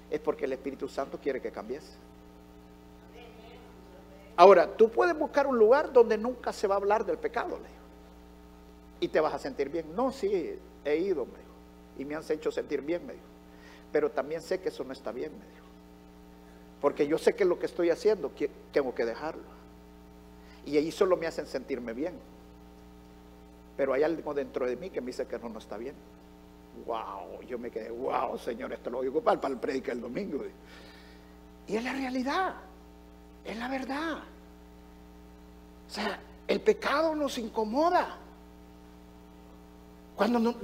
[0.09, 1.83] es porque el Espíritu Santo quiere que cambies.
[4.35, 7.67] Ahora, tú puedes buscar un lugar donde nunca se va a hablar del pecado, le
[7.67, 7.81] digo.
[8.99, 9.95] Y te vas a sentir bien.
[9.95, 11.51] No, sí, he ido, me dijo.
[11.99, 13.25] Y me han hecho sentir bien, me dijo.
[13.91, 15.65] Pero también sé que eso no está bien, me dijo.
[16.81, 18.31] Porque yo sé que lo que estoy haciendo
[18.71, 19.43] tengo que dejarlo.
[20.65, 22.13] Y ahí solo me hacen sentirme bien.
[23.81, 25.95] Pero hay algo dentro de mí que me dice que no, no está bien.
[26.85, 29.99] Wow, yo me quedé, wow, Señor, esto lo voy a ocupar para el predica el
[29.99, 30.43] domingo.
[31.65, 32.53] Y es la realidad.
[33.43, 34.17] Es la verdad.
[35.89, 38.17] O sea, el pecado nos incomoda.
[40.15, 40.55] Cuando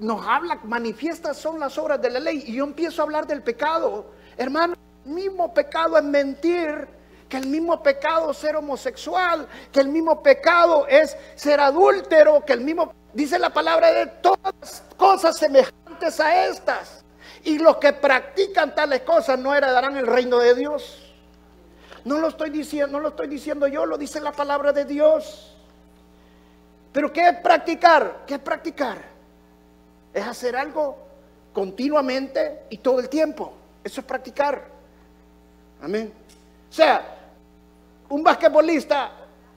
[0.00, 2.42] nos habla, manifiesta son las obras de la ley.
[2.44, 4.06] Y yo empiezo a hablar del pecado.
[4.36, 4.74] Hermano,
[5.06, 6.88] el mismo pecado es mentir,
[7.28, 12.52] que el mismo pecado es ser homosexual, que el mismo pecado es ser adúltero, que
[12.52, 17.04] el mismo, dice la palabra de todas cosas semejantes a estas.
[17.42, 21.14] Y los que practican tales cosas no heredarán el reino de Dios.
[22.04, 25.54] No lo estoy diciendo, no lo estoy diciendo yo, lo dice la palabra de Dios.
[26.92, 28.24] Pero ¿qué es practicar?
[28.26, 28.98] ¿Qué es practicar?
[30.12, 30.96] Es hacer algo
[31.52, 33.52] continuamente y todo el tiempo.
[33.82, 34.64] Eso es practicar.
[35.82, 36.12] Amén.
[36.74, 37.04] O sea,
[38.08, 39.12] un basquetbolista,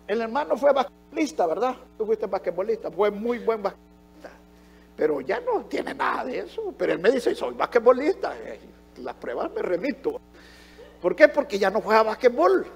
[0.06, 1.75] el hermano fue basquetbolista, ¿verdad?
[1.97, 4.30] Tú fuiste basquetbolista, fue muy buen basquetbolista.
[4.95, 6.75] Pero ya no tiene nada de eso.
[6.77, 8.36] Pero él me dice, soy basquetbolista.
[8.97, 10.21] Las pruebas me remito.
[11.01, 11.27] ¿Por qué?
[11.27, 12.67] Porque ya no juega básquetbol.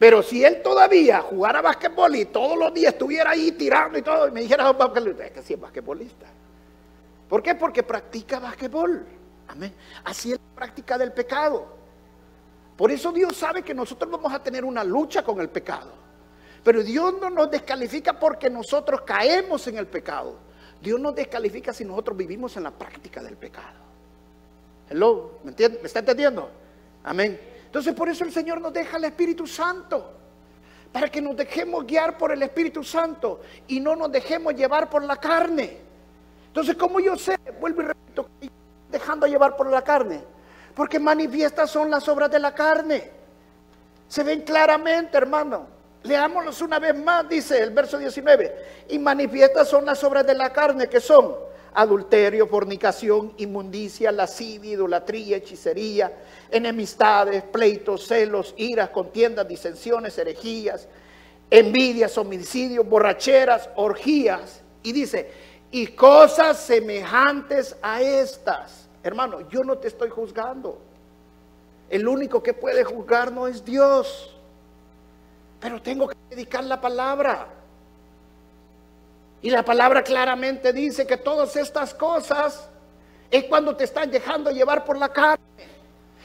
[0.00, 4.26] Pero si él todavía jugara básquetbol y todos los días estuviera ahí tirando y todo,
[4.26, 4.68] y me dijera,
[5.24, 6.26] es que sí es basquetbolista.
[7.28, 7.54] ¿Por qué?
[7.54, 9.06] Porque practica básquetbol.
[9.46, 9.72] Amén.
[10.02, 11.80] Así es la práctica del pecado.
[12.76, 15.90] Por eso Dios sabe que nosotros vamos a tener una lucha con el pecado.
[16.64, 20.36] Pero Dios no nos descalifica porque nosotros caemos en el pecado.
[20.80, 23.80] Dios nos descalifica si nosotros vivimos en la práctica del pecado.
[24.88, 26.50] Hello, ¿me, ¿me está entendiendo?
[27.04, 27.40] Amén.
[27.66, 30.18] Entonces por eso el Señor nos deja el Espíritu Santo.
[30.92, 35.02] Para que nos dejemos guiar por el Espíritu Santo y no nos dejemos llevar por
[35.02, 35.78] la carne.
[36.48, 38.28] Entonces, como yo sé, vuelvo y repito,
[38.90, 40.22] dejando llevar por la carne.
[40.74, 43.10] Porque manifiestas son las obras de la carne.
[44.08, 45.66] Se ven claramente, hermano.
[46.02, 48.84] Leámoslos una vez más, dice el verso 19.
[48.88, 51.34] Y manifiestas son las obras de la carne que son
[51.74, 56.12] adulterio, fornicación, inmundicia, lascivia, idolatría, hechicería,
[56.50, 60.88] enemistades, pleitos, celos, iras, contiendas, disensiones, herejías,
[61.50, 64.60] envidias, homicidios, borracheras, orgías.
[64.82, 65.30] Y dice,
[65.70, 68.88] y cosas semejantes a estas.
[69.02, 70.78] Hermano, yo no te estoy juzgando.
[71.90, 74.34] El único que puede juzgar no es Dios.
[75.60, 77.48] Pero tengo que dedicar la palabra.
[79.42, 82.68] Y la palabra claramente dice que todas estas cosas
[83.30, 85.42] es cuando te están dejando llevar por la carne.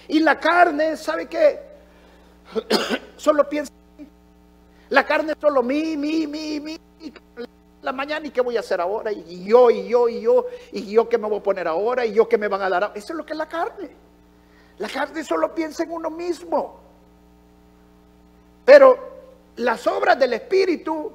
[0.08, 1.60] Y la carne, ¿sabe qué?
[3.18, 3.74] solo piensa.
[4.90, 6.78] La carne solo mí, mí, mí, mí.
[7.82, 9.12] La mañana y qué voy a hacer ahora.
[9.12, 10.46] Y yo, y yo, y yo.
[10.72, 12.06] Y yo qué me voy a poner ahora.
[12.06, 12.92] Y yo qué me van a dar.
[12.96, 13.90] Eso es lo que es la carne.
[14.80, 16.80] La carne solo piensa en uno mismo.
[18.66, 18.98] Pero
[19.56, 21.14] las obras del Espíritu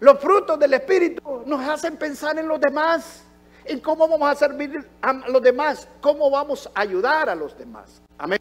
[0.00, 3.22] los frutos del Espíritu nos hacen pensar en los demás,
[3.66, 8.00] en cómo vamos a servir a los demás, cómo vamos a ayudar a los demás.
[8.16, 8.40] Amén.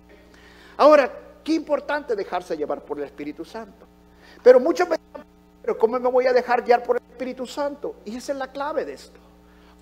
[0.77, 1.11] Ahora,
[1.43, 3.85] qué importante dejarse llevar por el Espíritu Santo.
[4.41, 5.27] Pero muchos me dicen,
[5.61, 7.95] pero ¿cómo me voy a dejar guiar por el Espíritu Santo?
[8.05, 9.19] Y esa es la clave de esto.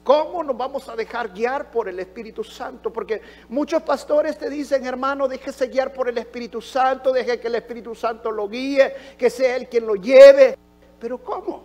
[0.04, 2.92] ¿Cómo nos vamos a dejar guiar por el Espíritu Santo?
[2.92, 7.56] Porque muchos pastores te dicen, hermano, déjese guiar por el Espíritu Santo, deje que el
[7.56, 10.58] Espíritu Santo lo guíe, que sea Él quien lo lleve.
[11.00, 11.64] Pero ¿cómo?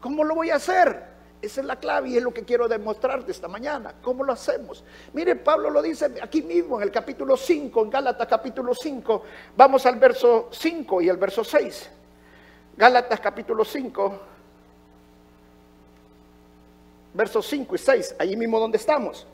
[0.00, 1.04] ¿Cómo lo voy a hacer?
[1.40, 3.94] Esa es la clave y es lo que quiero demostrarte esta mañana.
[4.02, 4.82] ¿Cómo lo hacemos?
[5.12, 9.22] Mire, Pablo lo dice aquí mismo en el capítulo 5, en Gálatas capítulo 5.
[9.56, 11.90] Vamos al verso 5 y el verso 6.
[12.76, 14.20] Gálatas capítulo 5,
[17.16, 19.26] versos 5 y 6, ahí mismo donde estamos.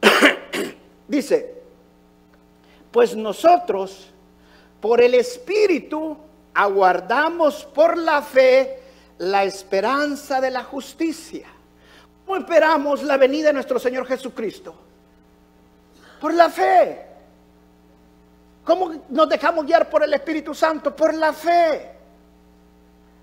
[1.08, 1.62] Dice,
[2.90, 4.10] pues nosotros
[4.80, 6.16] por el Espíritu
[6.54, 8.80] aguardamos por la fe
[9.18, 11.46] la esperanza de la justicia.
[12.26, 14.74] ¿Cómo esperamos la venida de nuestro Señor Jesucristo?
[16.20, 17.06] Por la fe.
[18.64, 20.94] ¿Cómo nos dejamos guiar por el Espíritu Santo?
[20.94, 22.01] Por la fe.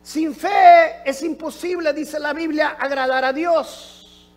[0.02, 4.30] Sin fe es imposible, dice la Biblia, agradar a Dios.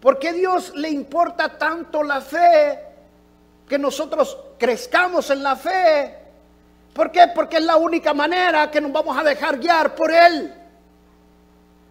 [0.00, 2.80] ¿Por qué Dios le importa tanto la fe?
[3.68, 6.18] Que nosotros crezcamos en la fe.
[6.92, 7.28] ¿Por qué?
[7.34, 10.54] Porque es la única manera que nos vamos a dejar guiar por Él.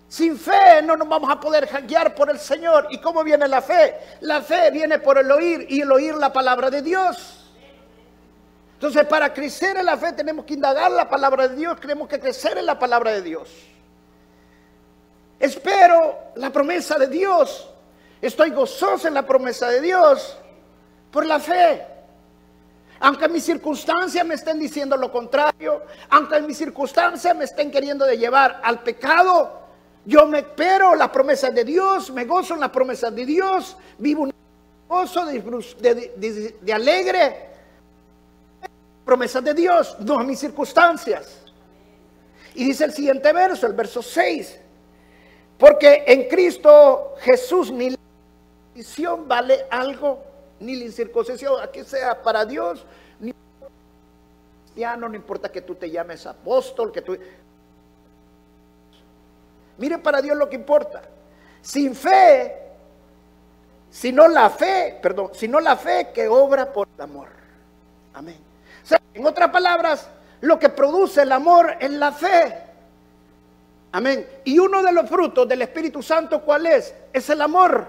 [0.08, 2.88] Sin fe no nos vamos a poder guiar por el Señor.
[2.90, 3.96] ¿Y cómo viene la fe?
[4.22, 7.35] La fe viene por el oír y el oír la palabra de Dios.
[8.86, 12.19] Entonces, para crecer en la fe tenemos que indagar la palabra de Dios, tenemos que
[12.19, 13.50] crecer en la palabra de Dios.
[15.39, 17.67] Espero la promesa de Dios.
[18.21, 20.38] Estoy gozoso en la promesa de Dios
[21.10, 21.84] por la fe.
[23.00, 28.62] Aunque mis circunstancias me estén diciendo lo contrario, aunque mis circunstancias me estén queriendo llevar
[28.63, 29.62] al pecado,
[30.06, 34.21] yo me espero la promesa de Dios, me gozo en la promesa de Dios, vivo
[34.21, 34.34] un
[34.88, 37.55] gozo de, de alegre
[39.06, 41.44] promesas de Dios, no a mis circunstancias.
[42.56, 44.60] Y dice el siguiente verso, el verso 6,
[45.58, 47.98] porque en Cristo Jesús ni la
[48.74, 50.24] circuncisión vale algo,
[50.60, 52.86] ni la incircuncisión, aquí sea para Dios,
[53.20, 53.34] ni
[54.63, 57.18] cristiano, no importa que tú te llames apóstol, que tú...
[59.78, 61.02] Mire para Dios lo que importa.
[61.62, 62.56] Sin fe,
[63.89, 67.28] sino la fe, perdón, sino la fe que obra por el amor.
[68.13, 68.45] Amén
[69.15, 70.10] en otras palabras,
[70.41, 72.62] lo que produce el amor es la fe.
[73.93, 74.28] Amén.
[74.43, 76.93] Y uno de los frutos del Espíritu Santo, ¿cuál es?
[77.13, 77.88] Es el amor.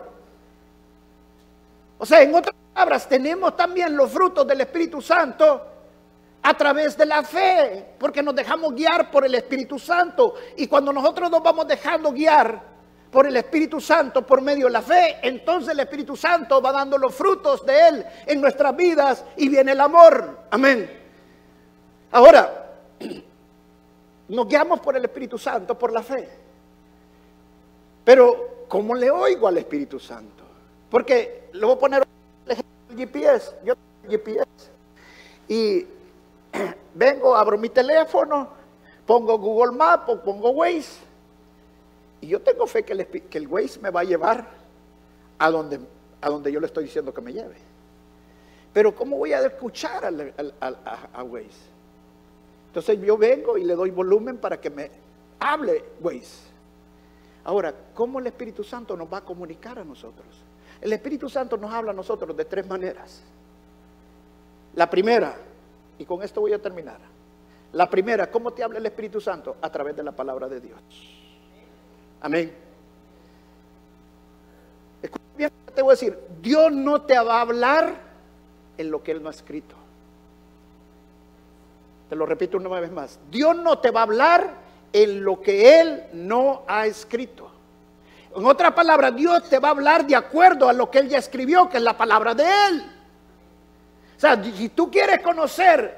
[1.98, 5.66] O sea, en otras palabras, tenemos también los frutos del Espíritu Santo
[6.42, 10.36] a través de la fe, porque nos dejamos guiar por el Espíritu Santo.
[10.56, 12.62] Y cuando nosotros nos vamos dejando guiar
[13.10, 16.96] por el Espíritu Santo por medio de la fe, entonces el Espíritu Santo va dando
[16.98, 20.38] los frutos de Él en nuestras vidas y viene el amor.
[20.52, 21.05] Amén.
[22.16, 22.72] Ahora,
[24.28, 26.26] nos guiamos por el Espíritu Santo, por la fe.
[28.06, 30.42] Pero, ¿cómo le oigo al Espíritu Santo?
[30.88, 32.06] Porque le voy a poner
[32.46, 33.56] el GPS.
[33.62, 34.46] Yo tengo GPS.
[35.46, 35.86] Y
[36.94, 38.48] vengo, abro mi teléfono,
[39.04, 40.98] pongo Google Maps pongo Waze.
[42.22, 44.46] Y yo tengo fe que el, el Waze me va a llevar
[45.38, 45.80] a donde,
[46.22, 47.56] a donde yo le estoy diciendo que me lleve.
[48.72, 50.02] Pero ¿cómo voy a escuchar
[51.12, 51.75] a Waze?
[52.76, 54.90] Entonces yo vengo y le doy volumen para que me
[55.40, 56.44] hable Waze.
[57.44, 60.26] Ahora, ¿cómo el Espíritu Santo nos va a comunicar a nosotros?
[60.82, 63.22] El Espíritu Santo nos habla a nosotros de tres maneras.
[64.74, 65.36] La primera,
[65.98, 66.98] y con esto voy a terminar.
[67.72, 69.56] La primera, ¿cómo te habla el Espíritu Santo?
[69.62, 70.78] A través de la palabra de Dios.
[72.20, 72.52] Amén.
[75.00, 77.94] Escucha bien, te voy a decir, Dios no te va a hablar
[78.76, 79.85] en lo que Él no ha escrito.
[82.08, 83.18] Te lo repito una vez más.
[83.30, 84.54] Dios no te va a hablar
[84.92, 87.50] en lo que Él no ha escrito.
[88.34, 91.18] En otra palabra, Dios te va a hablar de acuerdo a lo que Él ya
[91.18, 92.92] escribió, que es la palabra de Él.
[94.16, 95.96] O sea, si tú quieres conocer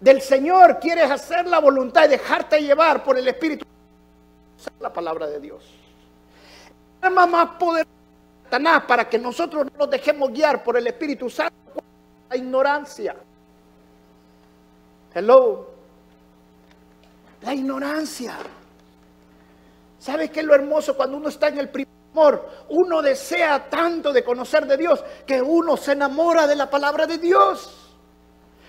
[0.00, 3.64] del Señor, quieres hacer la voluntad y dejarte llevar por el Espíritu,
[4.80, 5.64] la palabra de Dios.
[7.00, 7.96] arma más poderosa
[8.44, 11.82] Satanás para que nosotros no nos dejemos guiar por el Espíritu Santo,
[12.30, 13.16] la ignorancia.
[15.16, 15.66] Hello.
[17.40, 18.34] La ignorancia.
[19.98, 22.46] ¿Sabes qué es lo hermoso cuando uno está en el primer amor?
[22.68, 27.16] Uno desea tanto de conocer de Dios que uno se enamora de la palabra de
[27.16, 27.94] Dios.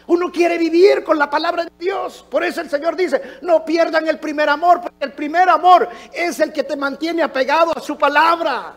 [0.07, 2.25] Uno quiere vivir con la palabra de Dios.
[2.29, 6.39] Por eso el Señor dice, no pierdan el primer amor, porque el primer amor es
[6.39, 8.73] el que te mantiene apegado a su palabra.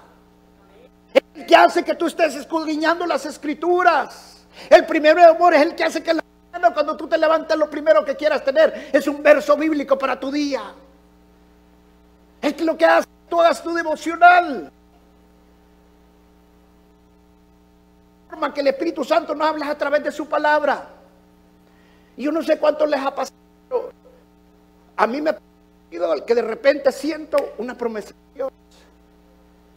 [1.34, 4.44] El que hace que tú estés escudriñando las escrituras.
[4.68, 6.24] El primero amor es el que hace que la
[6.72, 10.30] cuando tú te levantes lo primero que quieras tener es un verso bíblico para tu
[10.30, 10.62] día.
[12.40, 14.70] Es lo que hace tú hagas tu devocional.
[18.28, 20.88] Forma que el Espíritu Santo nos habla a través de su palabra.
[22.16, 23.92] Y yo no sé cuánto les ha pasado.
[24.96, 28.52] A mí me ha pasado que de repente siento una promesa de Dios.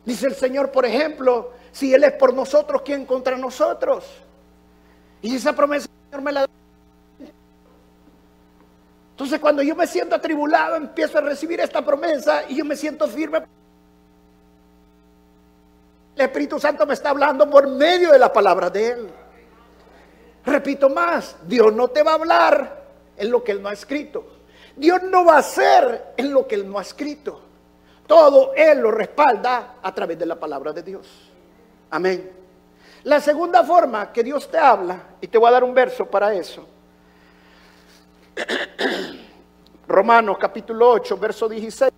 [0.05, 4.05] Dice el Señor, por ejemplo, si Él es por nosotros, ¿quién contra nosotros?
[5.21, 6.62] Y esa promesa Señor me la da.
[9.13, 13.07] Entonces cuando yo me siento atribulado, empiezo a recibir esta promesa y yo me siento
[13.07, 13.43] firme.
[16.15, 19.09] El Espíritu Santo me está hablando por medio de la palabra de Él.
[20.45, 22.83] Repito más, Dios no te va a hablar
[23.15, 24.25] en lo que Él no ha escrito.
[24.75, 27.39] Dios no va a hacer en lo que Él no ha escrito.
[28.07, 31.07] Todo Él lo respalda a través de la palabra de Dios.
[31.91, 32.31] Amén.
[33.03, 36.33] La segunda forma que Dios te habla, y te voy a dar un verso para
[36.33, 36.65] eso.
[39.87, 41.91] Romanos capítulo 8, verso 16.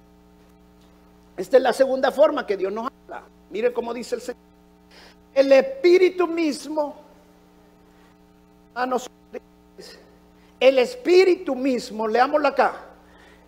[1.38, 3.24] Esta es la segunda forma que Dios nos habla.
[3.50, 4.42] Mire cómo dice el Señor.
[5.34, 6.96] El Espíritu mismo,
[10.60, 12.74] el Espíritu mismo, leámoslo acá.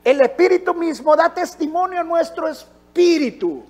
[0.03, 3.63] El Espíritu mismo da testimonio a nuestro espíritu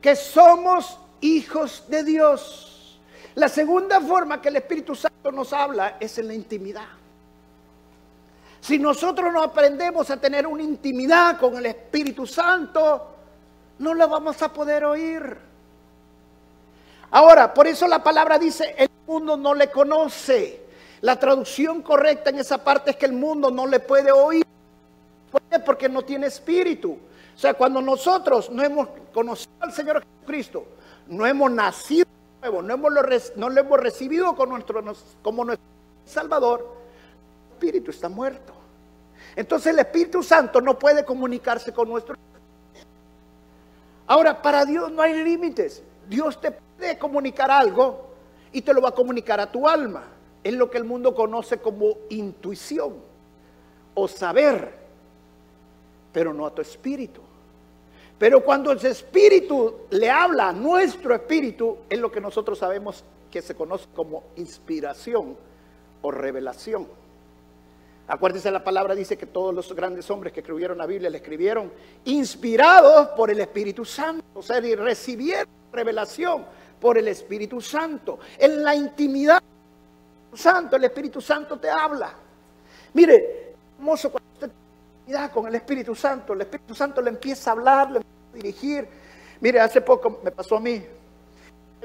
[0.00, 3.00] que somos hijos de Dios.
[3.34, 6.97] La segunda forma que el Espíritu Santo nos habla es en la intimidad.
[8.60, 13.14] Si nosotros no aprendemos a tener una intimidad con el Espíritu Santo,
[13.78, 15.36] no la vamos a poder oír.
[17.10, 20.66] Ahora, por eso la palabra dice, el mundo no le conoce.
[21.00, 24.44] La traducción correcta en esa parte es que el mundo no le puede oír.
[25.30, 25.42] ¿Por?
[25.64, 26.98] Porque no tiene espíritu.
[27.34, 30.66] O sea, cuando nosotros no hemos conocido al Señor Jesucristo,
[31.06, 32.06] no hemos nacido
[32.40, 33.02] nuevo, no, hemos lo,
[33.36, 34.82] no lo hemos recibido como nuestro,
[35.22, 35.66] como nuestro
[36.04, 36.77] Salvador,
[37.58, 38.52] Espíritu está muerto.
[39.34, 42.16] Entonces el Espíritu Santo no puede comunicarse con nuestro
[44.06, 45.82] Ahora, para Dios no hay límites.
[46.08, 48.08] Dios te puede comunicar algo
[48.52, 50.04] y te lo va a comunicar a tu alma.
[50.42, 52.94] Es lo que el mundo conoce como intuición
[53.94, 54.72] o saber,
[56.10, 57.20] pero no a tu espíritu.
[58.18, 63.42] Pero cuando ese espíritu le habla a nuestro espíritu, es lo que nosotros sabemos que
[63.42, 65.36] se conoce como inspiración
[66.00, 66.86] o revelación.
[68.08, 71.70] Acuérdense, la palabra dice que todos los grandes hombres que escribieron la Biblia la escribieron
[72.06, 76.46] inspirados por el Espíritu Santo, o sea, y recibieron revelación
[76.80, 78.18] por el Espíritu Santo.
[78.38, 79.42] En la intimidad
[80.32, 82.14] Santo, el Espíritu Santo te habla.
[82.94, 84.50] Mire, hermoso cuando usted
[85.32, 86.32] con el Espíritu Santo.
[86.32, 88.88] El Espíritu Santo le empieza a hablar, le empieza a dirigir.
[89.40, 90.82] Mire, hace poco me pasó a mí.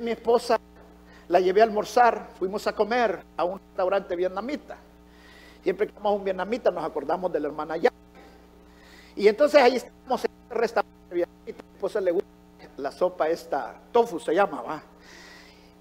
[0.01, 0.59] Mi esposa
[1.27, 4.77] la llevé a almorzar, fuimos a comer a un restaurante vietnamita.
[5.63, 7.91] Siempre que vamos un vietnamita nos acordamos de la hermana ya.
[9.15, 11.63] Y entonces ahí estamos en el restaurante vietnamita.
[11.63, 12.29] Mi esposa le gusta
[12.77, 14.83] la sopa esta, tofu se llama, ¿va?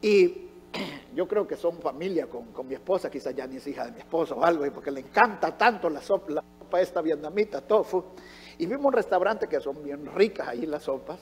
[0.01, 0.49] Y
[1.15, 3.99] yo creo que son familia con, mi esposa, quizás ya ni es hija de mi
[3.99, 6.43] esposo o algo, porque le encanta tanto la sopa
[6.81, 8.05] esta vietnamita, tofu.
[8.59, 11.19] Y vimos un restaurante que son bien ricas ahí las sopas.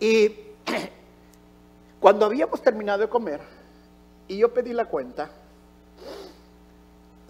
[0.00, 0.28] Y
[2.00, 3.40] cuando habíamos terminado de comer,
[4.26, 5.30] y yo pedí la cuenta,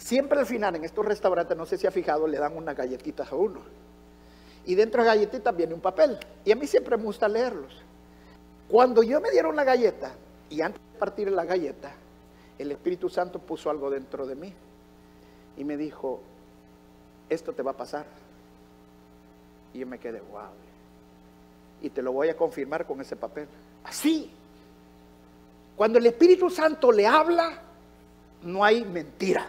[0.09, 3.31] siempre al final en estos restaurantes, no sé si ha fijado, le dan unas galletitas
[3.31, 3.61] a uno.
[4.65, 6.19] Y dentro de galletitas viene un papel.
[6.47, 7.83] Y a mí siempre me gusta leerlos.
[8.69, 10.13] Cuando yo me dieron la galleta,
[10.49, 11.93] y antes de partir la galleta,
[12.59, 14.53] el Espíritu Santo puso algo dentro de mí
[15.59, 16.21] y me dijo,
[17.29, 18.07] esto te va a pasar.
[19.75, 20.49] Y yo me quedé, wow.
[21.83, 23.47] Y te lo voy a confirmar con ese papel.
[23.85, 24.31] Así.
[25.77, 27.61] Cuando el Espíritu Santo le habla,
[28.43, 29.47] no hay mentira.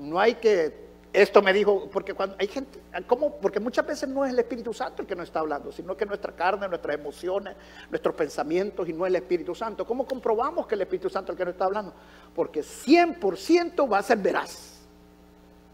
[0.00, 3.34] No hay que esto me dijo, porque cuando hay gente, ¿cómo?
[3.36, 6.06] Porque muchas veces no es el Espíritu Santo el que nos está hablando, sino que
[6.06, 7.56] nuestra carne, nuestras emociones,
[7.90, 9.84] nuestros pensamientos y no el Espíritu Santo.
[9.84, 11.92] ¿Cómo comprobamos que el Espíritu Santo es el que nos está hablando?
[12.32, 14.86] Porque 100% va a ser veraz.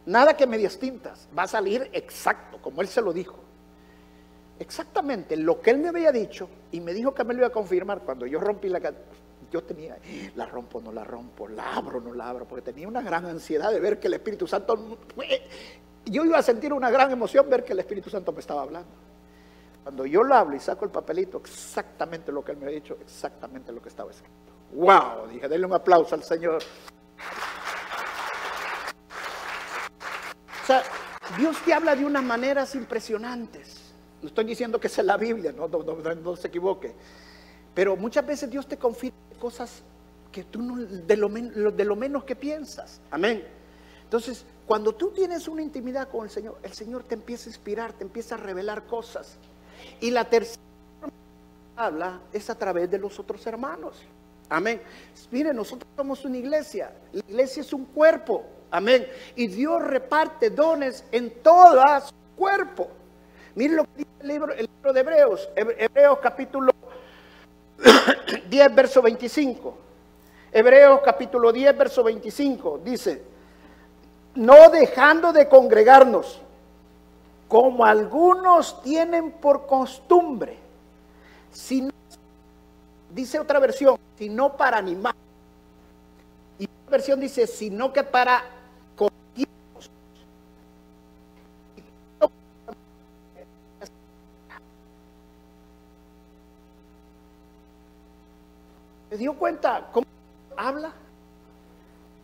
[0.06, 3.38] Nada que medias tintas, va a salir exacto, como él se lo dijo.
[4.58, 7.52] Exactamente lo que él me había dicho y me dijo que me lo iba a
[7.52, 8.80] confirmar cuando yo rompí la
[9.50, 9.98] yo tenía,
[10.34, 13.70] la rompo, no la rompo, la abro, no la abro, porque tenía una gran ansiedad
[13.70, 14.98] de ver que el Espíritu Santo,
[16.04, 18.90] yo iba a sentir una gran emoción ver que el Espíritu Santo me estaba hablando.
[19.82, 22.96] Cuando yo lo hablo y saco el papelito, exactamente lo que él me ha dicho,
[23.00, 24.34] exactamente lo que estaba escrito.
[24.72, 25.28] ¡Wow!
[25.30, 26.60] Dije, denle un aplauso al Señor.
[30.62, 30.82] O sea,
[31.38, 33.94] Dios te habla de unas maneras impresionantes.
[34.20, 36.94] No estoy diciendo que sea la Biblia, no, se equivoque.
[37.76, 39.82] Pero muchas veces Dios te confirma cosas
[40.32, 43.02] que tú no, de, lo, de lo menos que piensas.
[43.10, 43.44] Amén.
[44.02, 47.92] Entonces, cuando tú tienes una intimidad con el Señor, el Señor te empieza a inspirar,
[47.92, 49.36] te empieza a revelar cosas.
[50.00, 50.62] Y la tercera
[51.76, 54.02] habla es a través de los otros hermanos.
[54.48, 54.80] Amén.
[55.30, 56.94] Miren, nosotros somos una iglesia.
[57.12, 58.42] La iglesia es un cuerpo.
[58.70, 59.06] Amén.
[59.34, 62.88] Y Dios reparte dones en todo su cuerpo.
[63.54, 65.48] Miren lo que dice el libro, el libro de Hebreos.
[65.54, 66.72] Hebreos capítulo
[68.48, 69.74] 10, verso 25.
[70.52, 72.80] Hebreos capítulo 10, verso 25.
[72.84, 73.22] Dice,
[74.34, 76.40] no dejando de congregarnos,
[77.48, 80.56] como algunos tienen por costumbre,
[81.52, 81.90] sino,
[83.10, 85.14] dice otra versión, sino para animar.
[86.58, 88.44] Y otra versión dice, sino que para
[99.16, 100.04] ¿Se dio cuenta cómo
[100.58, 100.92] habla?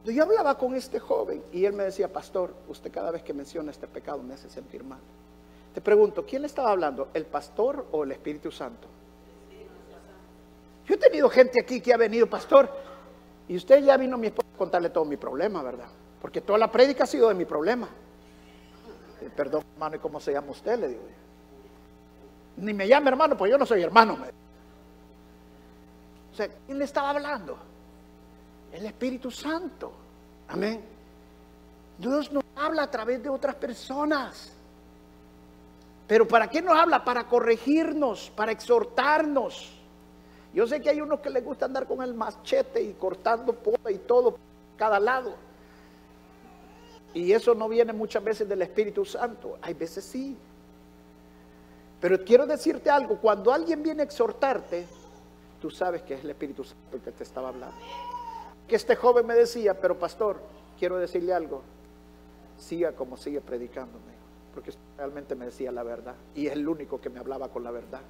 [0.05, 3.71] Yo hablaba con este joven y él me decía, pastor, usted cada vez que menciona
[3.71, 4.99] este pecado me hace sentir mal.
[5.73, 7.09] Te pregunto, ¿quién le estaba hablando?
[7.15, 8.89] ¿El pastor o el Espíritu Santo?
[10.85, 12.69] Yo he tenido gente aquí que ha venido, pastor,
[13.49, 15.89] y usted ya vino a mi esposa a contarle todo mi problema, ¿verdad?
[16.21, 17.89] Porque toda la prédica ha sido de mi problema.
[19.23, 20.79] Eh, perdón, hermano, ¿y cómo se llama usted?
[20.79, 21.03] Le digo.
[22.59, 24.19] Ni me llame hermano, pues yo no soy hermano.
[26.33, 27.59] O sea, ¿quién le estaba hablando?
[28.73, 29.93] El Espíritu Santo.
[30.49, 30.83] Amén.
[31.99, 34.53] Dios nos habla a través de otras personas.
[36.07, 37.05] Pero ¿para qué nos habla?
[37.05, 39.79] Para corregirnos, para exhortarnos.
[40.55, 43.91] Yo sé que hay unos que les gusta andar con el machete y cortando poda
[43.91, 44.39] y todo
[44.77, 45.35] cada lado.
[47.15, 49.59] Y eso no viene muchas veces del Espíritu Santo.
[49.61, 50.37] Hay veces sí.
[52.01, 54.87] Pero quiero decirte algo, cuando alguien viene a exhortarte,
[55.63, 57.79] tú sabes que es el Espíritu Santo el que te estaba hablando
[58.73, 60.41] que este joven me decía, pero pastor,
[60.79, 61.63] quiero decirle algo,
[62.57, 64.13] siga como sigue predicándome,
[64.55, 67.71] porque realmente me decía la verdad y es el único que me hablaba con la
[67.71, 68.01] verdad.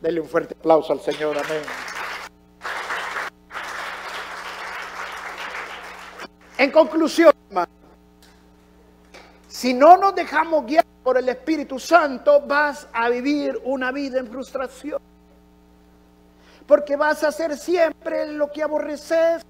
[0.00, 1.62] Dele un fuerte aplauso al Señor, amén.
[6.58, 7.32] En conclusión,
[9.46, 14.26] si no nos dejamos guiar por el Espíritu Santo, vas a vivir una vida en
[14.26, 15.05] frustración.
[16.66, 19.42] Porque vas a hacer siempre lo que aborreces.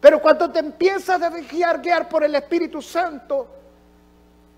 [0.00, 3.46] Pero cuando te empiezas a dejar guiar por el Espíritu Santo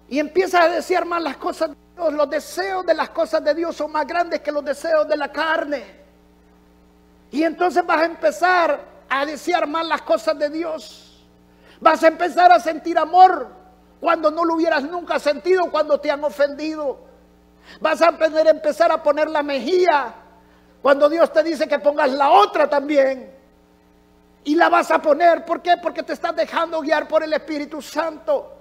[0.08, 3.54] y empiezas a desear más las cosas de Dios, los deseos de las cosas de
[3.54, 5.84] Dios son más grandes que los deseos de la carne.
[7.32, 11.26] Y entonces vas a empezar a desear más las cosas de Dios.
[11.80, 13.48] Vas a empezar a sentir amor
[14.00, 17.00] cuando no lo hubieras nunca sentido cuando te han ofendido.
[17.80, 20.14] Vas a empezar a poner la mejilla
[20.82, 23.30] cuando Dios te dice que pongas la otra también.
[24.44, 25.76] Y la vas a poner, ¿por qué?
[25.80, 28.52] Porque te estás dejando guiar por el Espíritu Santo.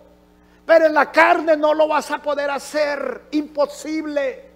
[0.64, 4.52] Pero en la carne no lo vas a poder hacer, imposible.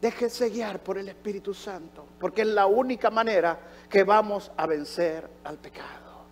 [0.00, 3.58] Déjese guiar por el Espíritu Santo, porque es la única manera
[3.90, 6.22] que vamos a vencer al pecado.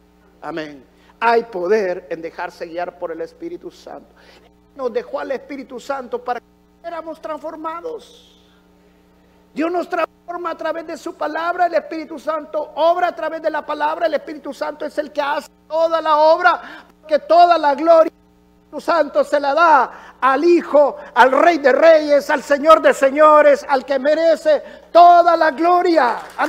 [0.41, 0.85] Amén.
[1.19, 4.15] Hay poder en dejarse guiar por el Espíritu Santo.
[4.77, 6.47] Nos dejó al Espíritu Santo para que
[6.87, 8.33] éramos transformados.
[9.53, 13.51] Dios nos transforma a través de su palabra, el Espíritu Santo obra a través de
[13.51, 17.75] la palabra, el Espíritu Santo es el que hace toda la obra, porque toda la
[17.75, 22.81] gloria del Espíritu Santo se la da al Hijo, al Rey de Reyes, al Señor
[22.81, 24.63] de Señores, al que merece
[24.93, 26.19] toda la gloria.
[26.37, 26.47] A